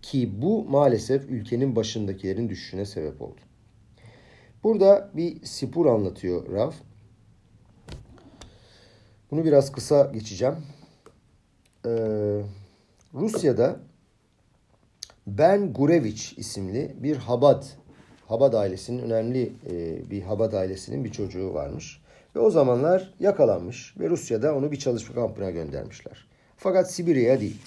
[0.03, 3.41] ki bu maalesef ülkenin başındakilerin düşüşüne sebep oldu.
[4.65, 6.73] Burada bir sipur anlatıyor Rav.
[9.31, 10.55] Bunu biraz kısa geçeceğim.
[11.87, 12.43] Ee,
[13.15, 13.81] Rusya'da
[15.27, 17.65] Ben Gurevich isimli bir Habad,
[18.27, 22.01] Habad ailesinin önemli e, bir Habad ailesinin bir çocuğu varmış.
[22.37, 26.27] Ve o zamanlar yakalanmış ve Rusya'da onu bir çalışma kampına göndermişler.
[26.57, 27.61] Fakat Sibirya'ya değil,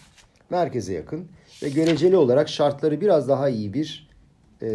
[0.49, 1.28] merkeze yakın
[1.63, 4.09] ve göreceli olarak şartları biraz daha iyi bir
[4.61, 4.67] e,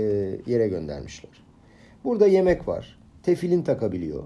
[0.47, 1.33] yere göndermişler.
[2.05, 4.25] Burada yemek var, tefilin takabiliyor.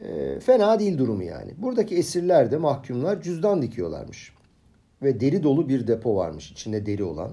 [0.00, 1.54] E, fena değil durumu yani.
[1.58, 4.32] Buradaki esirler de mahkumlar cüzdan dikiyorlarmış.
[5.02, 7.32] Ve deri dolu bir depo varmış içinde deri olan.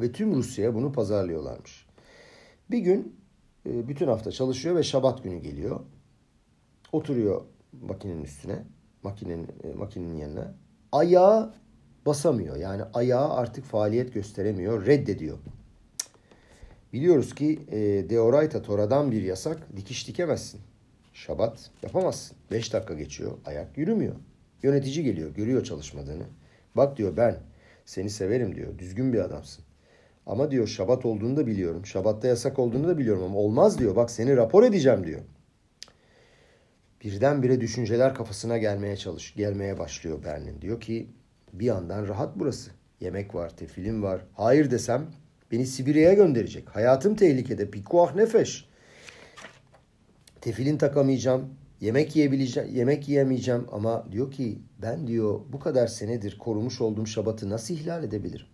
[0.00, 1.86] Ve tüm Rusya'ya bunu pazarlıyorlarmış.
[2.70, 3.16] Bir gün
[3.66, 5.80] e, bütün hafta çalışıyor ve şabat günü geliyor.
[6.92, 7.42] Oturuyor
[7.82, 8.58] makinenin üstüne,
[9.02, 10.54] makinenin, e, makinenin yanına.
[10.92, 11.54] Ayağı
[12.06, 12.56] basamıyor.
[12.56, 15.38] Yani ayağı artık faaliyet gösteremiyor, reddediyor.
[16.92, 17.78] Biliyoruz ki e,
[18.10, 20.60] Deoraita Tora'dan bir yasak dikiş dikemezsin.
[21.12, 22.36] Şabat yapamazsın.
[22.50, 24.14] Beş dakika geçiyor, ayak yürümüyor.
[24.62, 26.24] Yönetici geliyor, görüyor çalışmadığını.
[26.76, 27.36] Bak diyor ben
[27.84, 29.64] seni severim diyor, düzgün bir adamsın.
[30.26, 31.86] Ama diyor şabat olduğunu da biliyorum.
[31.86, 33.96] Şabatta yasak olduğunu da biliyorum ama olmaz diyor.
[33.96, 35.20] Bak seni rapor edeceğim diyor
[37.04, 40.60] birdenbire düşünceler kafasına gelmeye çalış, gelmeye başlıyor Berlin.
[40.60, 41.08] Diyor ki
[41.52, 42.70] bir yandan rahat burası.
[43.00, 44.20] Yemek var, tefilim var.
[44.34, 45.06] Hayır desem
[45.52, 46.68] beni Sibirya'ya gönderecek.
[46.68, 47.70] Hayatım tehlikede.
[47.70, 48.68] Pikuah nefeş.
[50.40, 51.54] Tefilin takamayacağım.
[51.80, 57.50] Yemek yiyebileceğim, yemek yiyemeyeceğim ama diyor ki ben diyor bu kadar senedir korumuş olduğum şabatı
[57.50, 58.46] nasıl ihlal edebilirim?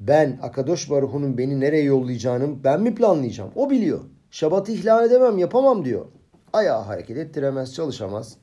[0.00, 3.50] Ben Akadosh Baruhu'nun beni nereye yollayacağını ben mi planlayacağım?
[3.54, 4.00] O biliyor.
[4.30, 6.06] Şabatı ihlal edemem, yapamam diyor
[6.52, 8.36] ayağı hareket ettiremez, çalışamaz.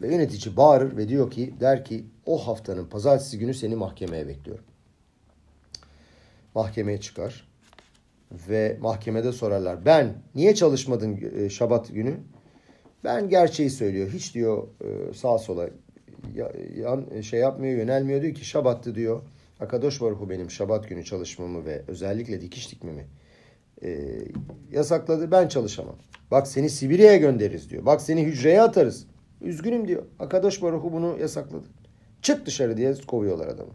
[0.00, 4.64] Ve yönetici bağırır ve diyor ki, der ki o haftanın pazartesi günü seni mahkemeye bekliyorum.
[6.54, 7.48] Mahkemeye çıkar
[8.32, 9.84] ve mahkemede sorarlar.
[9.84, 12.16] Ben niye çalışmadın e, şabat günü?
[13.04, 14.10] Ben gerçeği söylüyor.
[14.10, 15.68] Hiç diyor e, sağa sola
[16.76, 18.22] yan, şey yapmıyor, yönelmiyor.
[18.22, 19.22] Diyor ki şabattı diyor.
[19.60, 23.06] Akadosh Baruhu benim şabat günü çalışmamı ve özellikle dikiş dikmemi
[23.82, 24.18] e,
[24.72, 25.30] yasakladı.
[25.30, 25.96] Ben çalışamam.
[26.30, 27.86] Bak seni Sibirya'ya göndeririz diyor.
[27.86, 29.06] Bak seni hücreye atarız.
[29.40, 30.02] Üzgünüm diyor.
[30.18, 31.66] Akadosh Baruhu bunu yasakladı.
[32.22, 33.72] Çık dışarı diye kovuyorlar adamı.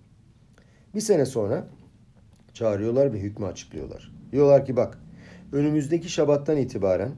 [0.96, 1.68] Bir sene sonra
[2.54, 4.12] çağırıyorlar ve hükmü açıklıyorlar.
[4.32, 4.98] Diyorlar ki bak
[5.52, 7.12] önümüzdeki şabattan itibaren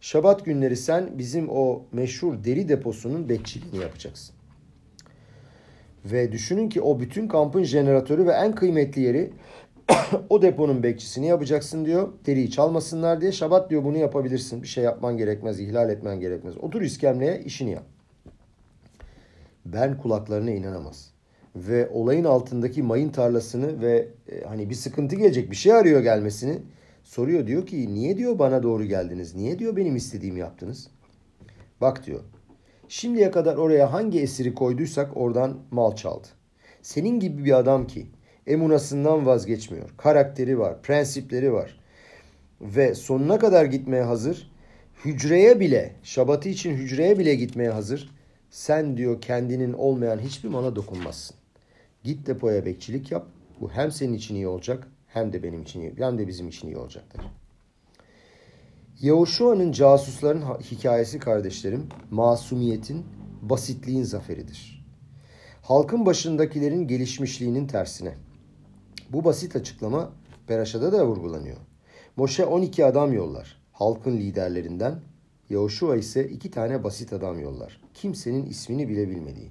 [0.00, 4.34] şabat günleri sen bizim o meşhur deri deposunun bekçiliğini yapacaksın.
[6.04, 9.30] Ve düşünün ki o bütün kampın jeneratörü ve en kıymetli yeri
[10.30, 12.08] o deponun bekçisini yapacaksın diyor.
[12.26, 13.32] Deriyi çalmasınlar diye.
[13.32, 14.62] Şabat diyor bunu yapabilirsin.
[14.62, 16.58] Bir şey yapman gerekmez, ihlal etmen gerekmez.
[16.58, 17.84] Otur iskemleye işini yap.
[19.66, 21.10] Ben kulaklarına inanamaz.
[21.56, 26.58] Ve olayın altındaki mayın tarlasını ve e, hani bir sıkıntı gelecek bir şey arıyor gelmesini
[27.04, 27.46] soruyor.
[27.46, 29.34] Diyor ki niye diyor bana doğru geldiniz?
[29.34, 30.90] Niye diyor benim istediğimi yaptınız?
[31.80, 32.20] Bak diyor
[32.88, 36.26] Şimdiye kadar oraya hangi esiri koyduysak oradan mal çaldı.
[36.82, 38.06] Senin gibi bir adam ki
[38.46, 39.90] emunasından vazgeçmiyor.
[39.96, 41.80] Karakteri var, prensipleri var.
[42.60, 44.50] Ve sonuna kadar gitmeye hazır.
[45.04, 48.10] Hücreye bile, şabatı için hücreye bile gitmeye hazır.
[48.50, 51.36] Sen diyor kendinin olmayan hiçbir mala dokunmazsın.
[52.04, 53.26] Git depoya bekçilik yap.
[53.60, 56.68] Bu hem senin için iyi olacak hem de benim için iyi, hem de bizim için
[56.68, 57.20] iyi olacaktır.
[59.00, 63.06] Yahuşua'nın casusların hikayesi kardeşlerim, masumiyetin,
[63.42, 64.86] basitliğin zaferidir.
[65.62, 68.14] Halkın başındakilerin gelişmişliğinin tersine.
[69.14, 70.12] Bu basit açıklama
[70.46, 71.56] Peraşa'da da vurgulanıyor.
[72.16, 73.62] Moşe 12 adam yollar.
[73.72, 75.00] Halkın liderlerinden.
[75.50, 77.80] Yahuşua ise iki tane basit adam yollar.
[77.94, 79.50] Kimsenin ismini bile bilmediği.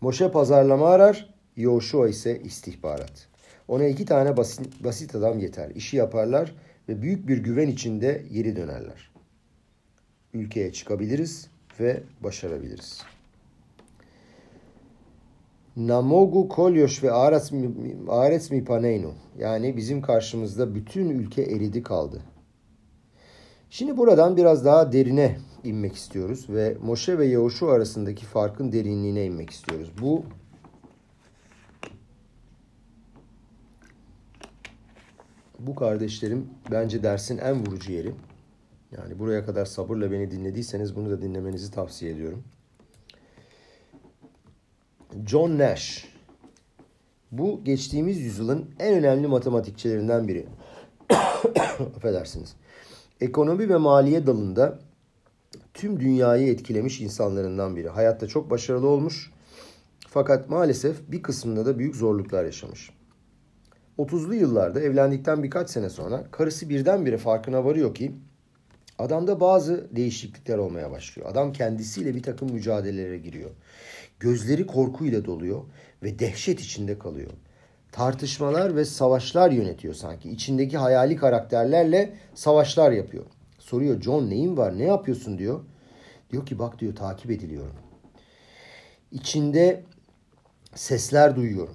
[0.00, 1.34] Moşe pazarlama arar.
[1.56, 3.28] Yahuşua ise istihbarat.
[3.68, 5.70] Ona iki tane basit, basit adam yeter.
[5.70, 6.54] İşi yaparlar
[6.88, 9.10] ve büyük bir güven içinde geri dönerler.
[10.34, 11.48] Ülkeye çıkabiliriz
[11.80, 13.02] ve başarabiliriz.
[15.76, 17.12] Namogu kolyoş ve
[18.08, 19.14] ares mi paneynu.
[19.38, 22.22] Yani bizim karşımızda bütün ülke eridi kaldı.
[23.70, 29.50] Şimdi buradan biraz daha derine inmek istiyoruz ve Moşe ve Yahuşu arasındaki farkın derinliğine inmek
[29.50, 29.92] istiyoruz.
[30.00, 30.24] Bu
[35.58, 38.12] bu kardeşlerim bence dersin en vurucu yeri.
[38.96, 42.44] Yani buraya kadar sabırla beni dinlediyseniz bunu da dinlemenizi tavsiye ediyorum.
[45.26, 46.08] John Nash.
[47.32, 50.46] Bu geçtiğimiz yüzyılın en önemli matematikçilerinden biri.
[51.96, 52.56] Affedersiniz.
[53.20, 54.78] Ekonomi ve maliye dalında
[55.74, 57.88] tüm dünyayı etkilemiş insanlarından biri.
[57.88, 59.32] Hayatta çok başarılı olmuş.
[60.08, 62.90] Fakat maalesef bir kısmında da büyük zorluklar yaşamış.
[63.98, 68.12] 30'lu yıllarda evlendikten birkaç sene sonra karısı birdenbire farkına varıyor ki
[68.98, 71.28] adamda bazı değişiklikler olmaya başlıyor.
[71.30, 73.50] Adam kendisiyle bir takım mücadelelere giriyor.
[74.22, 75.62] Gözleri korkuyla doluyor
[76.02, 77.30] ve dehşet içinde kalıyor.
[77.92, 80.30] Tartışmalar ve savaşlar yönetiyor sanki.
[80.30, 83.24] İçindeki hayali karakterlerle savaşlar yapıyor.
[83.58, 85.60] Soruyor John neyin var ne yapıyorsun diyor.
[86.30, 87.74] Diyor ki bak diyor takip ediliyorum.
[89.12, 89.82] İçinde
[90.74, 91.74] sesler duyuyorum.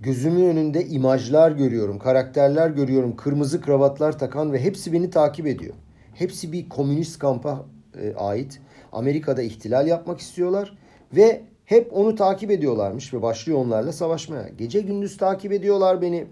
[0.00, 5.74] Gözümün önünde imajlar görüyorum, karakterler görüyorum, kırmızı kravatlar takan ve hepsi beni takip ediyor.
[6.14, 7.66] Hepsi bir komünist kampa
[8.00, 8.60] e, ait.
[8.92, 10.78] Amerika'da ihtilal yapmak istiyorlar
[11.16, 14.48] ve hep onu takip ediyorlarmış ve başlıyor onlarla savaşmaya.
[14.48, 16.26] Gece gündüz takip ediyorlar beni.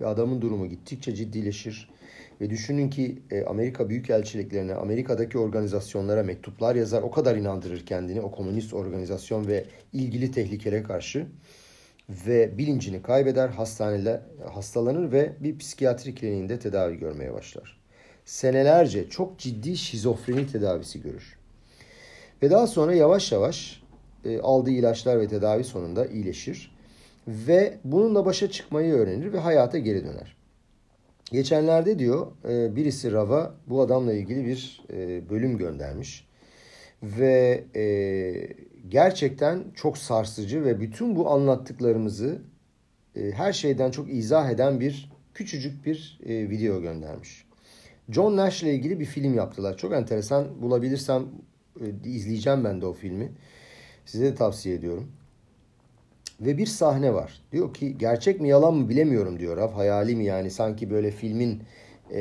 [0.00, 1.90] Ve adamın durumu gittikçe ciddileşir.
[2.40, 7.02] Ve düşünün ki e, Amerika Büyükelçiliklerine, Amerika'daki organizasyonlara mektuplar yazar.
[7.02, 11.26] O kadar inandırır kendini o komünist organizasyon ve ilgili tehlikelere karşı
[12.10, 14.20] ve bilincini kaybeder, hastanede
[14.52, 17.78] hastalanır ve bir psikiyatri kliniğinde tedavi görmeye başlar.
[18.24, 21.38] Senelerce çok ciddi şizofreni tedavisi görür.
[22.42, 23.82] Ve daha sonra yavaş yavaş
[24.24, 26.74] e, aldığı ilaçlar ve tedavi sonunda iyileşir
[27.28, 30.36] ve bununla başa çıkmayı öğrenir ve hayata geri döner.
[31.32, 36.28] Geçenlerde diyor e, birisi Rav'a bu adamla ilgili bir e, bölüm göndermiş
[37.02, 37.64] ve
[38.88, 42.38] gerçekten çok sarsıcı ve bütün bu anlattıklarımızı
[43.14, 47.44] her şeyden çok izah eden bir küçücük bir video göndermiş.
[48.08, 49.76] John Nash ile ilgili bir film yaptılar.
[49.76, 50.62] Çok enteresan.
[50.62, 51.26] Bulabilirsem
[52.04, 53.32] izleyeceğim ben de o filmi.
[54.08, 55.12] Size de tavsiye ediyorum.
[56.40, 57.42] Ve bir sahne var.
[57.52, 59.56] Diyor ki gerçek mi yalan mı bilemiyorum diyor.
[59.56, 61.62] Raf hayali mi yani sanki böyle filmin
[62.10, 62.20] e,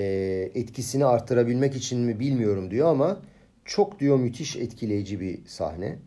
[0.55, 3.19] etkisini artırabilmek için mi bilmiyorum diyor ama
[3.65, 5.99] çok diyor müthiş etkileyici bir sahne.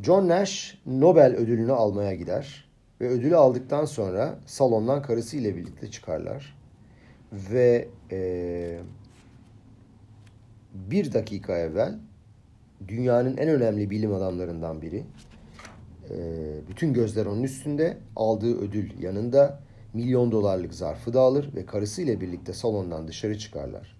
[0.00, 2.68] John Nash Nobel ödülünü almaya gider
[3.00, 6.58] ve ödülü aldıktan sonra salondan karısıyla birlikte çıkarlar
[7.32, 8.78] ve e,
[10.74, 11.98] bir dakika evvel
[12.88, 15.04] dünyanın en önemli bilim adamlarından biri
[16.10, 16.16] E,
[16.68, 17.98] bütün gözler onun üstünde.
[18.16, 19.60] Aldığı ödül yanında.
[19.92, 23.96] Milyon dolarlık zarfı da alır ve karısıyla birlikte salondan dışarı çıkarlar.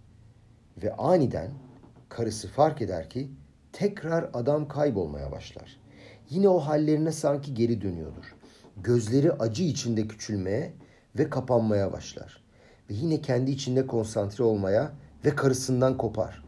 [0.82, 1.50] Ve aniden
[2.08, 3.30] karısı fark eder ki
[3.72, 5.80] tekrar adam kaybolmaya başlar.
[6.30, 8.34] Yine o hallerine sanki geri dönüyordur.
[8.76, 10.72] Gözleri acı içinde küçülmeye
[11.18, 12.44] ve kapanmaya başlar.
[12.90, 14.92] Ve yine kendi içinde konsantre olmaya
[15.24, 16.43] ve karısından kopar.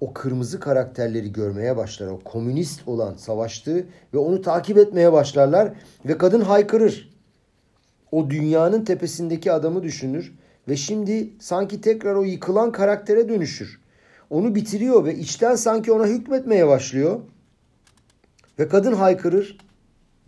[0.00, 2.06] O kırmızı karakterleri görmeye başlar.
[2.06, 5.72] O komünist olan savaştığı ve onu takip etmeye başlarlar
[6.06, 7.16] ve kadın haykırır.
[8.12, 10.34] O dünyanın tepesindeki adamı düşünür
[10.68, 13.80] ve şimdi sanki tekrar o yıkılan karaktere dönüşür.
[14.30, 17.20] Onu bitiriyor ve içten sanki ona hükmetmeye başlıyor.
[18.58, 19.58] Ve kadın haykırır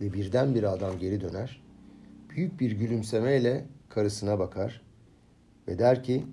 [0.01, 1.61] ve birdenbire adam geri döner.
[2.29, 4.81] Büyük bir gülümsemeyle karısına bakar
[5.67, 6.25] ve der ki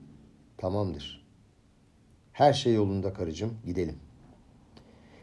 [0.58, 1.25] tamamdır.
[2.36, 3.96] Her şey yolunda karıcığım gidelim.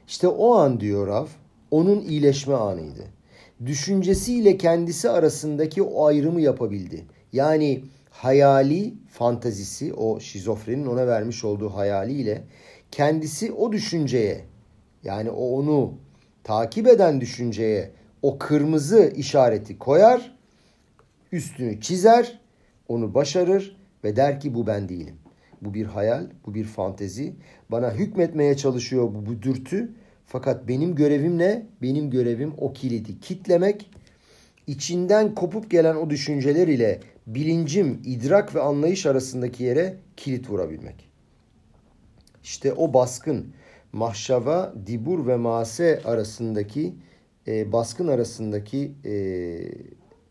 [0.07, 1.28] İşte o an diyor Rav
[1.72, 3.03] onun iyileşme anıydı.
[3.66, 7.05] Düşüncesiyle kendisi arasındaki o ayrımı yapabildi.
[7.34, 12.43] Yani hayali fantazisi o şizofrenin ona vermiş olduğu hayaliyle
[12.91, 14.45] kendisi o düşünceye
[15.03, 15.93] yani o onu
[16.43, 17.91] takip eden düşünceye
[18.22, 20.36] o kırmızı işareti koyar,
[21.32, 22.39] üstünü çizer,
[22.88, 25.22] onu başarır ve der ki bu ben değilim.
[25.66, 27.34] Bu bir hayal, bu bir fantezi.
[27.72, 29.93] Bana hükmetmeye çalışıyor bu, bu dürtü.
[30.26, 31.66] Fakat benim görevim ne?
[31.82, 33.89] Benim görevim o kilidi kitlemek.
[34.68, 41.09] İçinden kopup gelen o düşünceler ile bilincim, idrak ve anlayış arasındaki yere kilit vurabilmek.
[42.43, 43.53] İşte o baskın
[43.93, 46.93] mahşava, dibur ve mase arasındaki
[47.47, 49.14] e, baskın arasındaki e,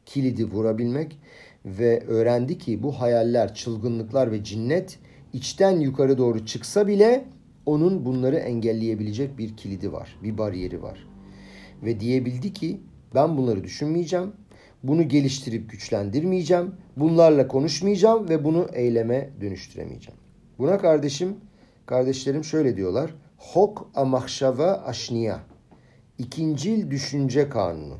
[0.06, 1.18] kilidi vurabilmek
[1.64, 4.98] ve öğrendi ki bu hayaller, çılgınlıklar ve cinnet
[5.32, 7.24] içten yukarı doğru çıksa bile
[7.66, 11.06] onun bunları engelleyebilecek bir kilidi var, bir bariyeri var.
[11.82, 12.80] Ve diyebildi ki
[13.14, 14.32] ben bunları düşünmeyeceğim,
[14.82, 20.20] bunu geliştirip güçlendirmeyeceğim, bunlarla konuşmayacağım ve bunu eyleme dönüştüremeyeceğim.
[20.58, 21.36] Buna kardeşim,
[21.86, 23.14] kardeşlerim şöyle diyorlar.
[23.36, 25.40] Hok amahşava aşniya.
[26.18, 27.98] İkincil düşünce kanunu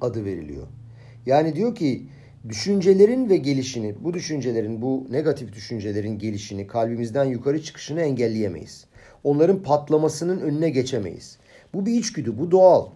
[0.00, 0.66] adı veriliyor.
[1.26, 2.06] Yani diyor ki
[2.48, 8.86] düşüncelerin ve gelişini, bu düşüncelerin, bu negatif düşüncelerin gelişini, kalbimizden yukarı çıkışını engelleyemeyiz.
[9.24, 11.38] Onların patlamasının önüne geçemeyiz.
[11.74, 12.86] Bu bir içgüdü, bu doğal.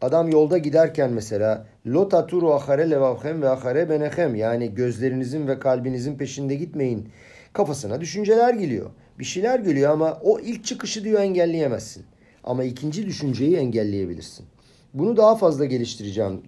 [0.00, 6.16] Adam yolda giderken mesela lota turu ahare levavhem ve ahare benehem yani gözlerinizin ve kalbinizin
[6.16, 7.08] peşinde gitmeyin.
[7.52, 8.90] Kafasına düşünceler geliyor.
[9.18, 12.04] Bir şeyler geliyor ama o ilk çıkışı diyor engelleyemezsin.
[12.44, 14.46] Ama ikinci düşünceyi engelleyebilirsin.
[14.94, 16.40] Bunu daha fazla geliştireceğim,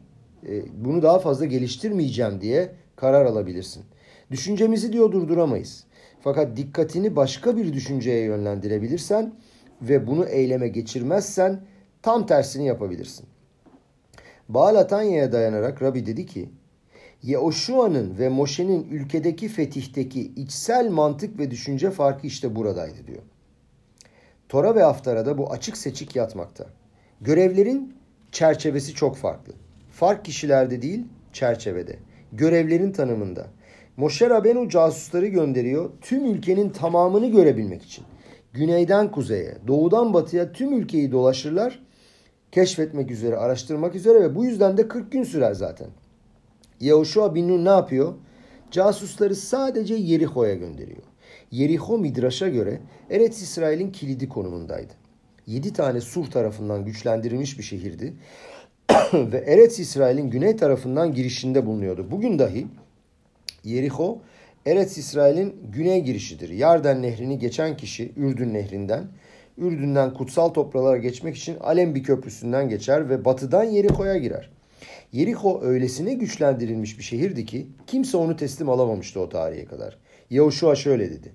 [0.75, 3.85] bunu daha fazla geliştirmeyeceğim diye karar alabilirsin.
[4.31, 5.85] Düşüncemizi diyor durduramayız.
[6.21, 9.35] Fakat dikkatini başka bir düşünceye yönlendirebilirsen
[9.83, 11.61] ve bunu eyleme geçirmezsen
[12.03, 13.27] tam tersini yapabilirsin.
[14.49, 16.49] Baal Atanya'ya dayanarak Rabbi dedi ki,
[17.23, 23.23] Yehoşua'nın ve Moşe'nin ülkedeki fetihteki içsel mantık ve düşünce farkı işte buradaydı diyor.
[24.49, 26.67] Tora ve Haftara'da bu açık seçik yatmakta.
[27.21, 27.97] Görevlerin
[28.33, 29.53] çerçevesi çok farklı.
[29.95, 31.97] Fark kişilerde değil, çerçevede.
[32.33, 33.47] Görevlerin tanımında.
[33.97, 38.05] Moşe Rabenu casusları gönderiyor tüm ülkenin tamamını görebilmek için.
[38.53, 41.83] Güneyden kuzeye, doğudan batıya tüm ülkeyi dolaşırlar.
[42.53, 45.89] Keşfetmek üzere, araştırmak üzere ve bu yüzden de 40 gün sürer zaten.
[46.81, 48.15] Yehoşua bin Nun ne yapıyor?
[48.71, 51.03] Casusları sadece Yeriko'ya gönderiyor.
[51.51, 52.81] Yeriko Midraş'a göre
[53.11, 54.93] Eretz İsrail'in kilidi konumundaydı.
[55.47, 58.15] Yedi tane sur tarafından güçlendirilmiş bir şehirdi.
[59.15, 62.11] Ve Eretz İsrail'in güney tarafından girişinde bulunuyordu.
[62.11, 62.67] Bugün dahi
[63.65, 64.23] Yeriko
[64.67, 66.49] Eretz İsrail'in güney girişidir.
[66.49, 69.05] Yarden nehrini geçen kişi Ürdün nehrinden,
[69.59, 74.51] Ürdün'den kutsal topralara geçmek için Alembi köprüsünden geçer ve batıdan Yeriko'ya girer.
[75.13, 79.99] Yeriko öylesine güçlendirilmiş bir şehirdi ki kimse onu teslim alamamıştı o tarihe kadar.
[80.31, 81.33] Yahuşua şöyle dedi.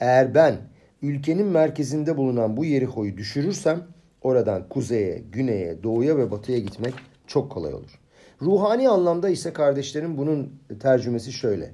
[0.00, 0.54] Eğer ben
[1.02, 3.82] ülkenin merkezinde bulunan bu Yeriko'yu düşürürsem
[4.22, 6.94] oradan kuzeye, güneye, doğuya ve batıya gitmek
[7.26, 7.98] çok kolay olur.
[8.42, 11.70] Ruhani anlamda ise kardeşlerim bunun tercümesi şöyle.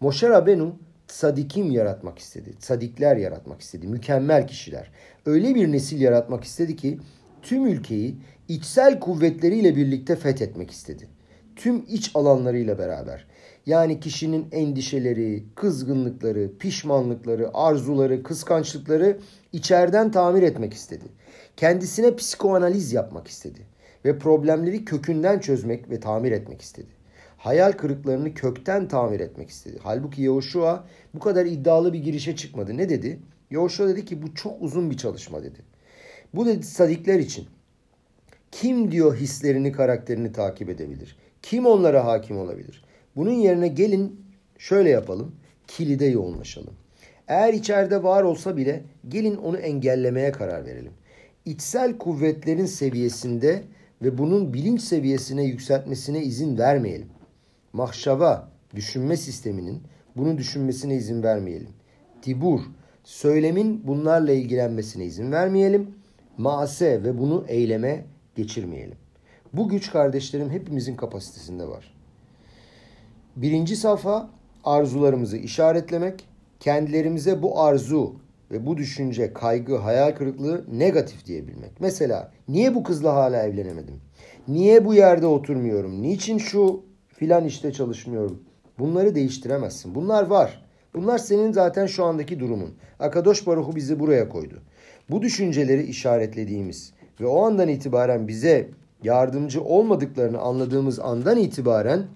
[0.00, 0.76] Moşe Rabenu
[1.06, 2.54] sadikim yaratmak istedi.
[2.58, 3.86] Sadikler yaratmak istedi.
[3.86, 4.90] Mükemmel kişiler.
[5.26, 6.98] Öyle bir nesil yaratmak istedi ki
[7.42, 8.16] tüm ülkeyi
[8.48, 11.08] içsel kuvvetleriyle birlikte fethetmek istedi.
[11.56, 13.26] Tüm iç alanlarıyla beraber.
[13.66, 19.18] Yani kişinin endişeleri, kızgınlıkları, pişmanlıkları, arzuları, kıskançlıkları
[19.52, 21.04] içeriden tamir etmek istedi.
[21.60, 23.60] Kendisine psikoanaliz yapmak istedi
[24.04, 26.88] ve problemleri kökünden çözmek ve tamir etmek istedi.
[27.36, 29.78] Hayal kırıklarını kökten tamir etmek istedi.
[29.82, 30.84] Halbuki Yahushua
[31.14, 32.76] bu kadar iddialı bir girişe çıkmadı.
[32.76, 33.20] Ne dedi?
[33.50, 35.58] Yahushua dedi ki bu çok uzun bir çalışma dedi.
[36.34, 37.46] Bu dedi sadikler için
[38.50, 41.16] Kim diyor hislerini, karakterini takip edebilir?
[41.42, 42.84] Kim onlara hakim olabilir?
[43.16, 44.20] Bunun yerine gelin
[44.58, 45.36] şöyle yapalım.
[45.66, 46.74] Kilide yoğunlaşalım.
[47.28, 50.92] Eğer içeride var olsa bile gelin onu engellemeye karar verelim.
[51.50, 53.62] İçsel kuvvetlerin seviyesinde
[54.02, 57.08] ve bunun bilinç seviyesine yükseltmesine izin vermeyelim.
[57.72, 59.82] Mahşava, düşünme sisteminin
[60.16, 61.68] bunu düşünmesine izin vermeyelim.
[62.22, 62.60] Tibur,
[63.04, 65.94] söylemin bunlarla ilgilenmesine izin vermeyelim.
[66.38, 68.04] Maase ve bunu eyleme
[68.36, 68.96] geçirmeyelim.
[69.52, 71.94] Bu güç kardeşlerim hepimizin kapasitesinde var.
[73.36, 74.30] Birinci safa
[74.64, 76.24] arzularımızı işaretlemek,
[76.60, 78.16] kendilerimize bu arzu
[78.50, 81.80] ve bu düşünce, kaygı, hayal kırıklığı negatif diyebilmek.
[81.80, 84.00] Mesela niye bu kızla hala evlenemedim?
[84.48, 86.02] Niye bu yerde oturmuyorum?
[86.02, 88.42] Niçin şu filan işte çalışmıyorum?
[88.78, 89.94] Bunları değiştiremezsin.
[89.94, 90.64] Bunlar var.
[90.94, 92.74] Bunlar senin zaten şu andaki durumun.
[92.98, 94.62] Akadosh Baruhu bizi buraya koydu.
[95.10, 98.68] Bu düşünceleri işaretlediğimiz ve o andan itibaren bize
[99.02, 102.06] yardımcı olmadıklarını anladığımız andan itibaren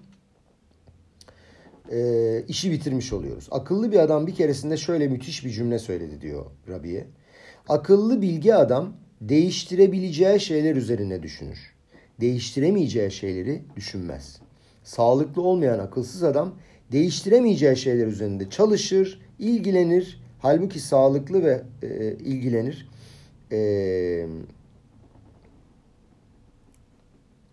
[1.91, 3.47] e, işi bitirmiş oluyoruz.
[3.51, 7.07] Akıllı bir adam bir keresinde şöyle müthiş bir cümle söyledi diyor Rabi'ye.
[7.69, 11.75] Akıllı bilgi adam değiştirebileceği şeyler üzerine düşünür.
[12.21, 14.39] Değiştiremeyeceği şeyleri düşünmez.
[14.83, 16.55] Sağlıklı olmayan akılsız adam
[16.91, 20.21] değiştiremeyeceği şeyler üzerinde çalışır, ilgilenir.
[20.39, 22.89] Halbuki sağlıklı ve e, ilgilenir.
[23.51, 24.27] E,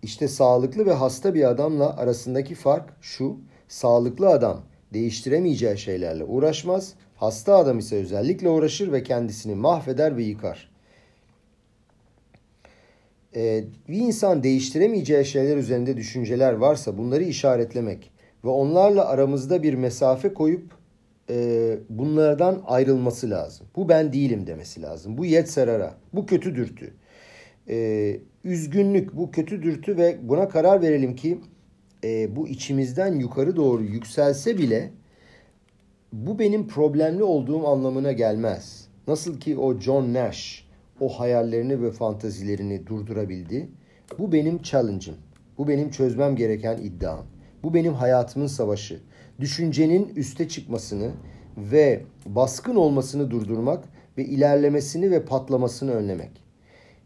[0.02, 3.36] işte sağlıklı ve hasta bir adamla arasındaki fark şu.
[3.72, 4.60] Sağlıklı adam
[4.92, 6.94] değiştiremeyeceği şeylerle uğraşmaz.
[7.16, 10.70] Hasta adam ise özellikle uğraşır ve kendisini mahveder ve yıkar.
[13.36, 18.10] Ee, bir insan değiştiremeyeceği şeyler üzerinde düşünceler varsa bunları işaretlemek
[18.44, 20.72] ve onlarla aramızda bir mesafe koyup
[21.30, 23.66] e, bunlardan ayrılması lazım.
[23.76, 25.18] Bu ben değilim demesi lazım.
[25.18, 26.94] Bu yetserara, bu kötü dürtü.
[27.68, 31.38] Ee, üzgünlük, bu kötü dürtü ve buna karar verelim ki
[32.04, 34.90] e, bu içimizden yukarı doğru yükselse bile
[36.12, 38.88] bu benim problemli olduğum anlamına gelmez.
[39.08, 40.64] Nasıl ki o John Nash
[41.00, 43.68] o hayallerini ve fantazilerini durdurabildi.
[44.18, 45.16] Bu benim challenge'ım.
[45.58, 47.26] Bu benim çözmem gereken iddiam.
[47.62, 49.00] Bu benim hayatımın savaşı.
[49.40, 51.10] Düşüncenin üste çıkmasını
[51.56, 53.84] ve baskın olmasını durdurmak
[54.18, 56.30] ve ilerlemesini ve patlamasını önlemek.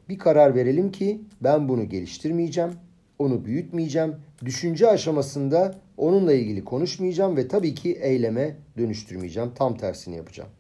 [0.09, 2.71] Bir karar verelim ki ben bunu geliştirmeyeceğim,
[3.19, 4.17] onu büyütmeyeceğim.
[4.45, 9.51] Düşünce aşamasında onunla ilgili konuşmayacağım ve tabii ki eyleme dönüştürmeyeceğim.
[9.55, 10.51] Tam tersini yapacağım.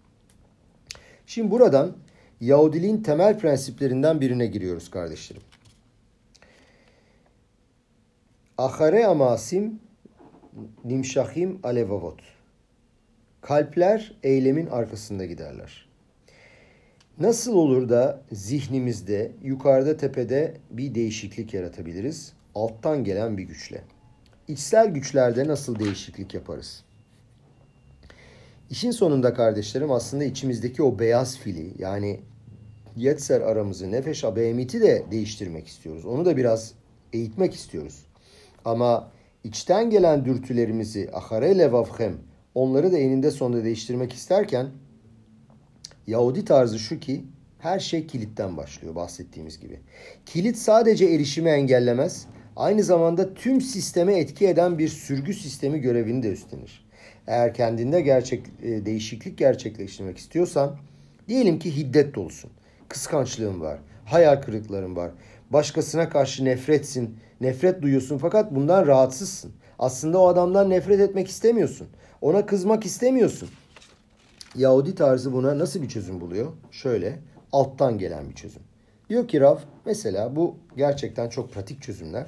[1.27, 1.97] Şimdi buradan
[2.41, 5.43] Yahudiliğin temel prensiplerinden birine giriyoruz kardeşlerim.
[8.59, 9.81] Ahare amasim
[10.85, 12.21] nimşahim alevavot.
[13.41, 15.89] Kalpler eylemin arkasında giderler.
[17.19, 22.33] Nasıl olur da zihnimizde yukarıda tepede bir değişiklik yaratabiliriz?
[22.57, 23.83] Alttan gelen bir güçle.
[24.49, 26.85] İçsel güçlerde nasıl değişiklik yaparız?
[28.71, 32.21] İşin sonunda kardeşlerim aslında içimizdeki o beyaz fili yani
[32.97, 36.05] Yetser aramızı nefeş abemiti de değiştirmek istiyoruz.
[36.05, 36.73] Onu da biraz
[37.13, 38.07] eğitmek istiyoruz.
[38.65, 39.11] Ama
[39.45, 42.15] içten gelen dürtülerimizi ahare levavhem
[42.55, 44.67] onları da eninde sonunda değiştirmek isterken
[46.07, 47.25] Yahudi tarzı şu ki
[47.59, 49.81] her şey kilitten başlıyor bahsettiğimiz gibi.
[50.27, 52.27] Kilit sadece erişimi engellemez,
[52.57, 56.87] aynı zamanda tüm sisteme etki eden bir sürgü sistemi görevini de üstlenir.
[57.27, 60.77] Eğer kendinde gerçek e, değişiklik gerçekleştirmek istiyorsan
[61.29, 62.51] diyelim ki hiddet dolusun.
[62.89, 65.11] Kıskançlığın var, hayal kırıkların var.
[65.51, 69.53] Başkasına karşı nefretsin, nefret duyuyorsun fakat bundan rahatsızsın.
[69.79, 71.89] Aslında o adamdan nefret etmek istemiyorsun.
[72.21, 73.49] Ona kızmak istemiyorsun.
[74.55, 76.53] Yahudi tarzı buna nasıl bir çözüm buluyor?
[76.71, 77.19] Şöyle,
[77.53, 78.63] alttan gelen bir çözüm.
[79.09, 82.27] Diyor ki Rav, mesela bu gerçekten çok pratik çözümler.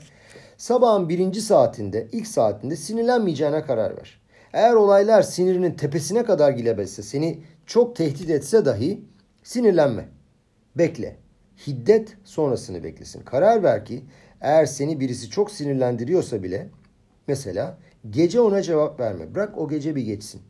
[0.59, 4.20] Sabahın birinci saatinde, ilk saatinde sinirlenmeyeceğine karar ver.
[4.52, 9.05] Eğer olaylar sinirinin tepesine kadar gilebetse, seni çok tehdit etse dahi
[9.43, 10.09] sinirlenme.
[10.76, 11.16] Bekle.
[11.66, 13.22] Hiddet sonrasını beklesin.
[13.22, 14.05] Karar ver ki
[14.40, 16.68] eğer seni birisi çok sinirlendiriyorsa bile
[17.26, 17.78] mesela
[18.10, 19.35] gece ona cevap verme.
[19.35, 20.43] Bırak o gece bir geçsin.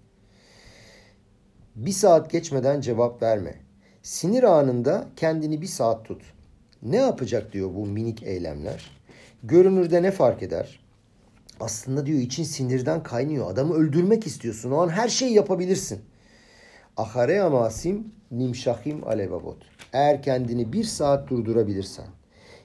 [1.76, 3.54] Bir saat geçmeden cevap verme.
[4.02, 6.22] Sinir anında kendini bir saat tut.
[6.82, 8.97] Ne yapacak diyor bu minik eylemler.
[9.42, 10.80] Görünürde ne fark eder?
[11.60, 13.50] Aslında diyor için sinirden kaynıyor.
[13.50, 14.70] Adamı öldürmek istiyorsun.
[14.70, 16.00] O an her şeyi yapabilirsin.
[16.96, 19.56] Ahare amasim nimşahim alevavot.
[19.92, 22.06] Eğer kendini bir saat durdurabilirsen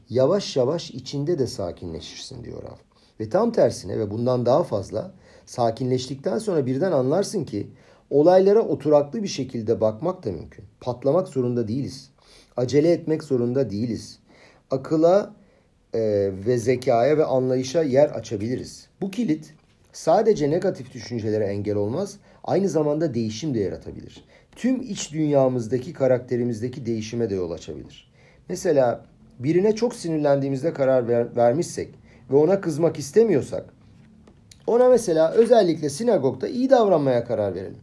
[0.10, 2.78] yavaş yavaş içinde de sakinleşirsin diyor Rav.
[3.20, 5.14] Ve tam tersine ve bundan daha fazla
[5.46, 7.68] sakinleştikten sonra birden anlarsın ki
[8.10, 10.66] olaylara oturaklı bir şekilde bakmak da mümkün.
[10.82, 12.10] Patlamak zorunda değiliz.
[12.58, 14.20] Acele etmek zorunda değiliz.
[14.72, 15.36] Akıla
[15.94, 18.88] e, ve zekaya ve anlayışa yer açabiliriz.
[19.02, 19.54] Bu kilit
[19.94, 24.24] sadece negatif düşüncelere engel olmaz, aynı zamanda değişim de yaratabilir.
[24.56, 28.12] Tüm iç dünyamızdaki karakterimizdeki değişime de yol açabilir.
[28.50, 29.06] Mesela
[29.40, 31.90] birine çok sinirlendiğimizde karar ver, vermişsek
[32.32, 33.66] ve ona kızmak istemiyorsak,
[34.68, 37.82] ona mesela özellikle sinagogda iyi davranmaya karar verelim.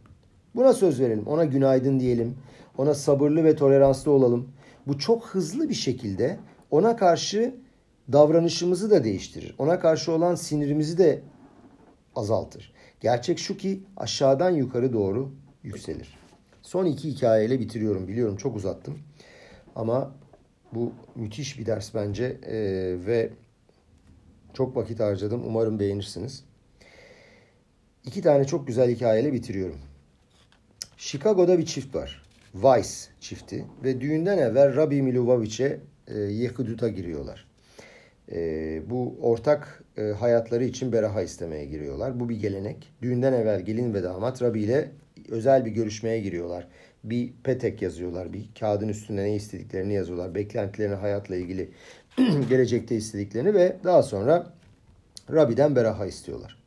[0.55, 1.27] Buna söz verelim.
[1.27, 2.37] Ona günaydın diyelim.
[2.77, 4.49] Ona sabırlı ve toleranslı olalım.
[4.87, 6.37] Bu çok hızlı bir şekilde
[6.71, 7.55] ona karşı
[8.11, 9.55] davranışımızı da değiştirir.
[9.57, 11.21] Ona karşı olan sinirimizi de
[12.15, 12.73] azaltır.
[12.99, 15.31] Gerçek şu ki aşağıdan yukarı doğru
[15.63, 16.17] yükselir.
[16.61, 18.07] Son iki hikayeyle bitiriyorum.
[18.07, 18.99] Biliyorum çok uzattım.
[19.75, 20.15] Ama
[20.73, 22.55] bu müthiş bir ders bence ee,
[23.05, 23.29] ve
[24.53, 25.43] çok vakit harcadım.
[25.47, 26.43] Umarım beğenirsiniz.
[28.05, 29.79] İki tane çok güzel hikayeyle bitiriyorum.
[30.97, 32.23] Chicago'da bir çift var.
[32.51, 37.50] Weiss çifti ve düğünden evvel Rabbi Milovavich'e e, Yehudut'a giriyorlar.
[38.31, 42.19] E, bu ortak e, hayatları için beraha istemeye giriyorlar.
[42.19, 42.93] Bu bir gelenek.
[43.01, 44.91] Düğünden evvel gelin ve damat Rabbi ile
[45.29, 46.67] özel bir görüşmeye giriyorlar.
[47.03, 48.33] Bir petek yazıyorlar.
[48.33, 50.35] Bir kağıdın üstünde ne istediklerini yazıyorlar.
[50.35, 51.69] Beklentilerini hayatla ilgili
[52.49, 54.53] gelecekte istediklerini ve daha sonra
[55.31, 56.61] Rabbi'den beraha istiyorlar.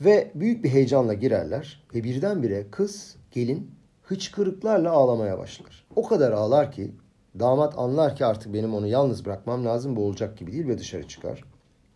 [0.00, 3.70] Ve büyük bir heyecanla girerler ve birdenbire kız, gelin
[4.02, 5.86] hıçkırıklarla ağlamaya başlar.
[5.96, 6.90] O kadar ağlar ki
[7.40, 11.08] damat anlar ki artık benim onu yalnız bırakmam lazım bu olacak gibi değil ve dışarı
[11.08, 11.44] çıkar.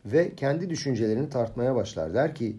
[0.05, 2.14] Ve kendi düşüncelerini tartmaya başlar.
[2.14, 2.56] Der ki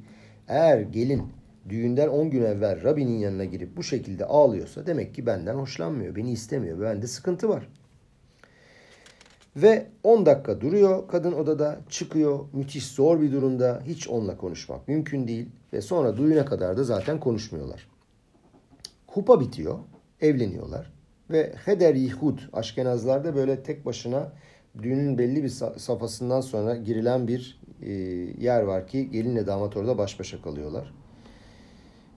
[0.48, 1.24] eğer gelin
[1.70, 6.32] düğünden 10 gün evvel Rabbinin yanına girip bu şekilde ağlıyorsa demek ki benden hoşlanmıyor, beni
[6.32, 6.82] istemiyor.
[6.82, 7.68] Bende sıkıntı var.
[9.56, 12.40] Ve 10 dakika duruyor kadın odada çıkıyor.
[12.54, 15.50] Müthiş zor bir durumda hiç onunla konuşmak mümkün değil.
[15.74, 17.88] Ve sonra düğüne kadar da zaten konuşmuyorlar.
[19.08, 19.80] Kupa bitiyor.
[20.22, 20.93] Evleniyorlar.
[21.30, 24.32] Ve Heder Yihud Aşkenazlarda böyle tek başına
[24.82, 27.92] düğünün belli bir safhasından sonra girilen bir e,
[28.40, 30.94] yer var ki gelinle damat orada baş başa kalıyorlar.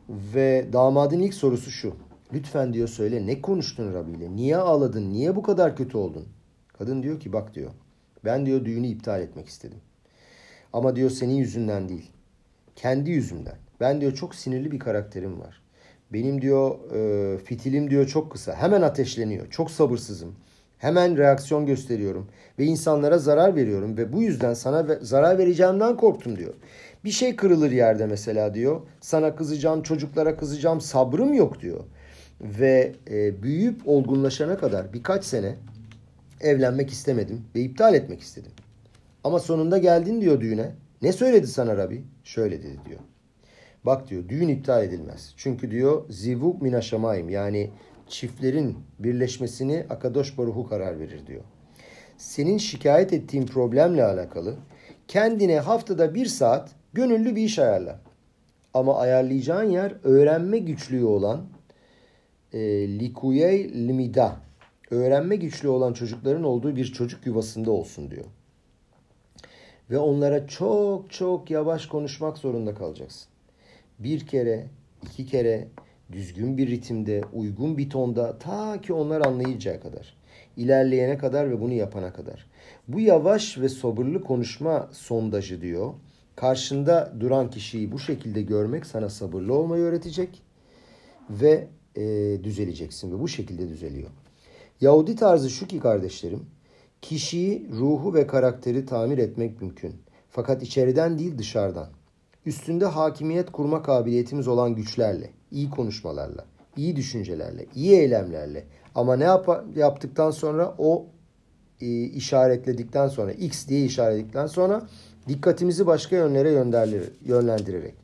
[0.08, 1.94] Ve damadın ilk sorusu şu.
[2.32, 4.36] Lütfen diyor söyle ne konuştun Rabbi ile?
[4.36, 5.12] Niye ağladın?
[5.12, 6.26] Niye bu kadar kötü oldun?
[6.78, 7.70] Kadın diyor ki bak diyor.
[8.24, 9.78] Ben diyor düğünü iptal etmek istedim.
[10.72, 12.10] Ama diyor senin yüzünden değil.
[12.76, 13.56] Kendi yüzümden.
[13.80, 15.62] Ben diyor çok sinirli bir karakterim var.
[16.12, 18.54] Benim diyor e, fitilim diyor çok kısa.
[18.54, 19.50] Hemen ateşleniyor.
[19.50, 20.34] Çok sabırsızım.
[20.78, 22.28] Hemen reaksiyon gösteriyorum
[22.58, 26.54] ve insanlara zarar veriyorum ve bu yüzden sana zarar vereceğimden korktum diyor.
[27.04, 28.80] Bir şey kırılır yerde mesela diyor.
[29.00, 31.80] Sana kızacağım, çocuklara kızacağım, sabrım yok diyor.
[32.40, 35.56] Ve e, büyüyüp olgunlaşana kadar birkaç sene
[36.40, 38.52] evlenmek istemedim ve iptal etmek istedim.
[39.24, 40.70] Ama sonunda geldin diyor düğüne.
[41.02, 42.04] Ne söyledi sana Rabbi?
[42.24, 43.00] Şöyle dedi diyor.
[43.86, 45.34] Bak diyor düğün iptal edilmez.
[45.36, 47.70] Çünkü diyor zivuk minaşamayim yani
[48.08, 51.42] çiftlerin birleşmesini Akadosh Baruhu karar verir diyor.
[52.18, 54.56] Senin şikayet ettiğin problemle alakalı
[55.08, 58.00] kendine haftada bir saat gönüllü bir iş ayarla.
[58.74, 61.46] Ama ayarlayacağın yer öğrenme güçlüğü olan
[62.52, 62.58] e,
[62.98, 64.36] likuyey limida
[64.90, 68.24] öğrenme güçlüğü olan çocukların olduğu bir çocuk yuvasında olsun diyor.
[69.90, 73.35] Ve onlara çok çok yavaş konuşmak zorunda kalacaksın
[73.98, 74.66] bir kere,
[75.02, 75.68] iki kere
[76.12, 80.16] düzgün bir ritimde, uygun bir tonda ta ki onlar anlayacağı kadar.
[80.56, 82.46] ilerleyene kadar ve bunu yapana kadar.
[82.88, 85.94] Bu yavaş ve sabırlı konuşma sondajı diyor.
[86.36, 90.42] Karşında duran kişiyi bu şekilde görmek sana sabırlı olmayı öğretecek
[91.30, 92.04] ve e,
[92.44, 94.10] düzeleceksin ve bu şekilde düzeliyor.
[94.80, 96.46] Yahudi tarzı şu ki kardeşlerim,
[97.02, 99.94] kişiyi, ruhu ve karakteri tamir etmek mümkün.
[100.30, 101.88] Fakat içeriden değil dışarıdan
[102.46, 106.44] üstünde hakimiyet kurma kabiliyetimiz olan güçlerle, iyi konuşmalarla,
[106.76, 108.64] iyi düşüncelerle, iyi eylemlerle.
[108.94, 111.06] Ama ne yap yaptıktan sonra o
[111.80, 114.88] e, işaretledikten sonra X diye işaretledikten sonra
[115.28, 116.50] dikkatimizi başka yönlere
[117.24, 117.94] yönlendirerek.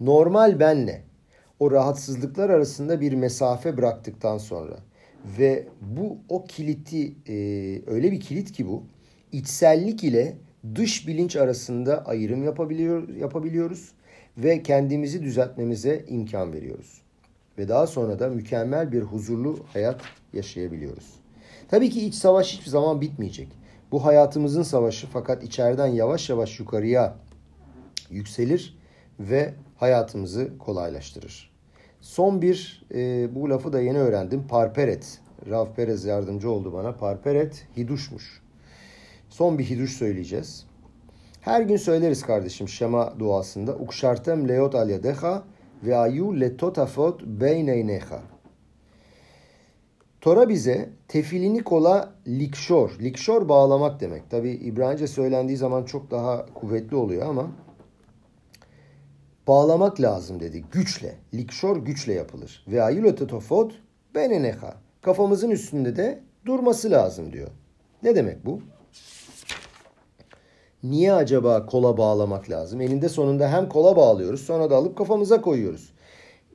[0.00, 1.02] Normal benle
[1.60, 4.76] o rahatsızlıklar arasında bir mesafe bıraktıktan sonra
[5.38, 7.34] ve bu o kiliti e,
[7.86, 8.82] öyle bir kilit ki bu
[9.32, 10.36] içsellik ile
[10.74, 13.92] dış bilinç arasında ayrım yapabiliyor, yapabiliyoruz
[14.38, 17.02] ve kendimizi düzeltmemize imkan veriyoruz.
[17.58, 20.00] Ve daha sonra da mükemmel bir huzurlu hayat
[20.32, 21.12] yaşayabiliyoruz.
[21.68, 23.48] Tabii ki iç savaş hiçbir zaman bitmeyecek.
[23.92, 27.16] Bu hayatımızın savaşı fakat içeriden yavaş yavaş yukarıya
[28.10, 28.78] yükselir
[29.20, 31.50] ve hayatımızı kolaylaştırır.
[32.00, 34.46] Son bir e, bu lafı da yeni öğrendim.
[34.48, 35.18] Parperet.
[35.50, 36.96] Rav Perez yardımcı oldu bana.
[36.96, 38.42] Parperet hiduşmuş.
[39.36, 40.66] Son bir hiduş söyleyeceğiz.
[41.40, 43.74] Her gün söyleriz kardeşim Şema duasında.
[43.76, 45.42] Ukşartem leot al yadecha
[45.82, 48.22] ve ayu letotafot beyneynecha.
[50.20, 52.98] Tora bize tefilini kola likşor.
[53.00, 54.30] Likşor bağlamak demek.
[54.30, 57.50] Tabi İbranice söylendiği zaman çok daha kuvvetli oluyor ama
[59.46, 60.64] bağlamak lazım dedi.
[60.72, 61.14] Güçle.
[61.34, 62.64] Likşor güçle yapılır.
[62.68, 63.72] Ve ayulotetofot
[64.14, 64.76] beneneha.
[65.02, 67.48] Kafamızın üstünde de durması lazım diyor.
[68.02, 68.60] Ne demek bu?
[70.90, 72.80] Niye acaba kola bağlamak lazım?
[72.80, 75.92] Eninde sonunda hem kola bağlıyoruz sonra da alıp kafamıza koyuyoruz.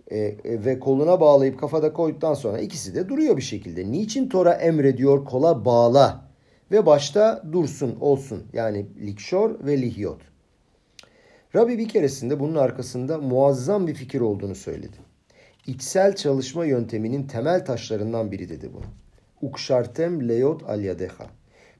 [0.08, 3.92] E, e, ve koluna bağlayıp kafada koyduktan sonra ikisi de duruyor bir şekilde.
[3.92, 6.22] Niçin Tora emrediyor kola bağla
[6.72, 10.22] ve başta dursun olsun yani likşor ve lihyot.
[11.56, 14.98] Rabbi bir keresinde bunun arkasında muazzam bir fikir olduğunu söyledi.
[15.68, 18.86] İçsel çalışma yönteminin temel taşlarından biri dedi bunu.
[19.42, 21.26] Ukşartem leyot al yadeha.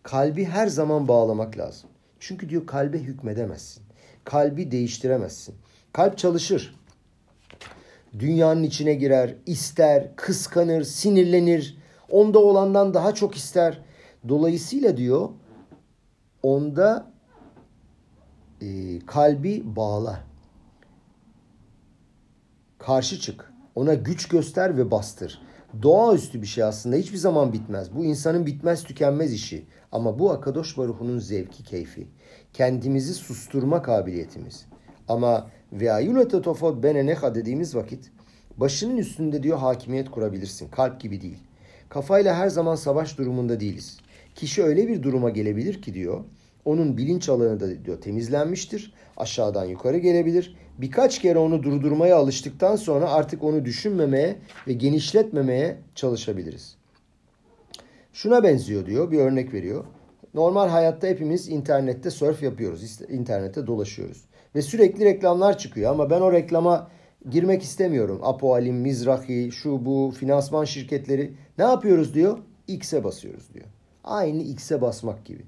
[0.04, 1.90] Kalbi her zaman bağlamak lazım.
[2.22, 3.84] Çünkü diyor kalbe hükmedemezsin.
[4.24, 5.56] Kalbi değiştiremezsin.
[5.94, 6.76] Kalp çalışır.
[8.20, 11.78] Dünyanın içine girer, ister, kıskanır, sinirlenir.
[12.10, 13.82] Onda olandan daha çok ister.
[14.30, 15.30] Dolayısıyla diyor
[16.44, 17.12] onda
[18.62, 20.24] e, kalbi bağla.
[22.80, 23.54] Karşı çık.
[23.76, 25.42] Ona güç göster ve bastır.
[25.82, 27.96] Doğaüstü bir şey aslında hiçbir zaman bitmez.
[27.96, 29.66] Bu insanın bitmez tükenmez işi.
[29.92, 32.08] Ama bu Akadosh Baruhu'nun zevki, keyfi.
[32.54, 34.66] Kendimizi susturma kabiliyetimiz.
[35.08, 38.12] Ama ve ayulete tofot beneneha dediğimiz vakit
[38.58, 40.70] başının üstünde diyor hakimiyet kurabilirsin.
[40.70, 41.40] Kalp gibi değil.
[41.90, 43.98] Kafayla her zaman savaş durumunda değiliz.
[44.36, 46.24] Kişi öyle bir duruma gelebilir ki diyor
[46.66, 48.94] onun bilinç alanı da diyor temizlenmiştir.
[49.18, 50.56] Aşağıdan yukarı gelebilir.
[50.78, 54.36] Birkaç kere onu durdurmaya alıştıktan sonra artık onu düşünmemeye
[54.68, 56.81] ve genişletmemeye çalışabiliriz.
[58.14, 59.86] Şuna benziyor diyor bir örnek veriyor.
[60.34, 63.02] Normal hayatta hepimiz internette surf yapıyoruz.
[63.10, 64.26] internette dolaşıyoruz.
[64.56, 66.92] Ve sürekli reklamlar çıkıyor ama ben o reklama
[67.30, 68.20] girmek istemiyorum.
[68.24, 71.34] Apoalim, Mizrahi, şu bu, finansman şirketleri.
[71.58, 72.38] Ne yapıyoruz diyor?
[72.68, 73.66] X'e basıyoruz diyor.
[74.04, 75.46] Aynı X'e basmak gibi.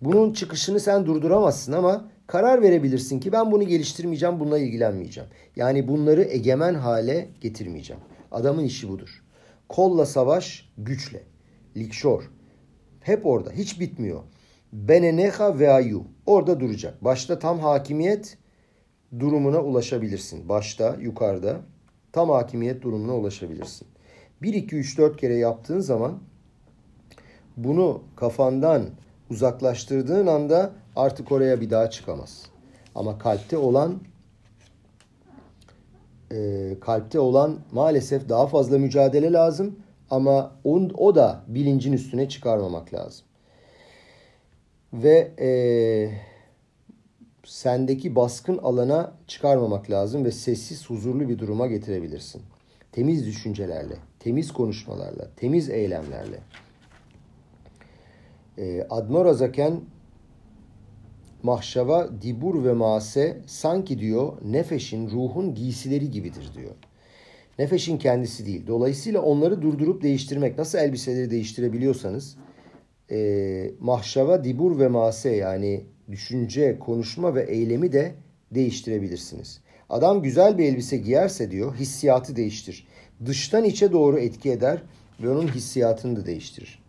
[0.00, 5.30] Bunun çıkışını sen durduramazsın ama karar verebilirsin ki ben bunu geliştirmeyeceğim, bununla ilgilenmeyeceğim.
[5.56, 8.02] Yani bunları egemen hale getirmeyeceğim.
[8.32, 9.22] Adamın işi budur.
[9.68, 11.22] Kolla savaş, güçle.
[11.76, 12.30] Likşor.
[13.00, 13.50] Hep orada.
[13.50, 14.20] Hiç bitmiyor.
[14.72, 16.02] Beneneha ve ayu.
[16.26, 17.04] Orada duracak.
[17.04, 18.38] Başta tam hakimiyet
[19.18, 20.48] durumuna ulaşabilirsin.
[20.48, 21.60] Başta, yukarıda
[22.12, 23.88] tam hakimiyet durumuna ulaşabilirsin.
[24.42, 26.18] 1, 2, 3, 4 kere yaptığın zaman
[27.56, 28.82] bunu kafandan
[29.30, 32.42] uzaklaştırdığın anda artık oraya bir daha çıkamaz.
[32.94, 34.00] Ama kalpte olan
[36.32, 39.76] e, kalpte olan maalesef daha fazla mücadele lazım
[40.10, 43.26] ama on, o da bilincin üstüne çıkarmamak lazım.
[44.92, 45.48] Ve e,
[47.44, 52.42] sendeki baskın alana çıkarmamak lazım ve sessiz huzurlu bir duruma getirebilirsin.
[52.92, 56.38] Temiz düşüncelerle, temiz konuşmalarla, temiz eylemlerle.
[58.58, 59.80] E, Admor Azaken
[61.42, 66.74] mahşava, dibur ve maase sanki diyor nefeşin, ruhun giysileri gibidir diyor.
[67.58, 68.66] Nefeşin kendisi değil.
[68.66, 72.36] Dolayısıyla onları durdurup değiştirmek, nasıl elbiseleri değiştirebiliyorsanız
[73.10, 78.14] e, mahşava, dibur ve maase yani düşünce, konuşma ve eylemi de
[78.50, 79.60] değiştirebilirsiniz.
[79.90, 82.86] Adam güzel bir elbise giyerse diyor hissiyatı değiştir.
[83.26, 84.82] Dıştan içe doğru etki eder
[85.22, 86.82] ve onun hissiyatını da değiştirir.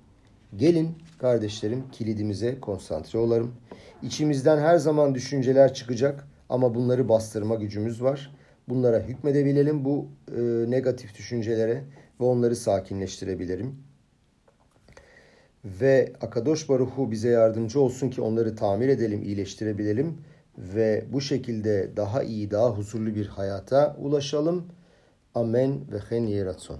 [0.56, 0.89] Gelin
[1.19, 3.56] kardeşlerim kilidimize konsantre olalım.
[4.03, 8.31] İçimizden her zaman düşünceler çıkacak ama bunları bastırma gücümüz var.
[8.68, 10.07] Bunlara hükmedebilelim bu
[10.38, 10.41] e,
[10.72, 11.84] negatif düşüncelere
[12.19, 13.76] ve onları sakinleştirebilirim.
[15.65, 20.18] Ve Akadosh Baruhu bize yardımcı olsun ki onları tamir edelim, iyileştirebilelim
[20.57, 24.65] ve bu şekilde daha iyi, daha huzurlu bir hayata ulaşalım.
[25.35, 26.80] Amen ve hen yeratson.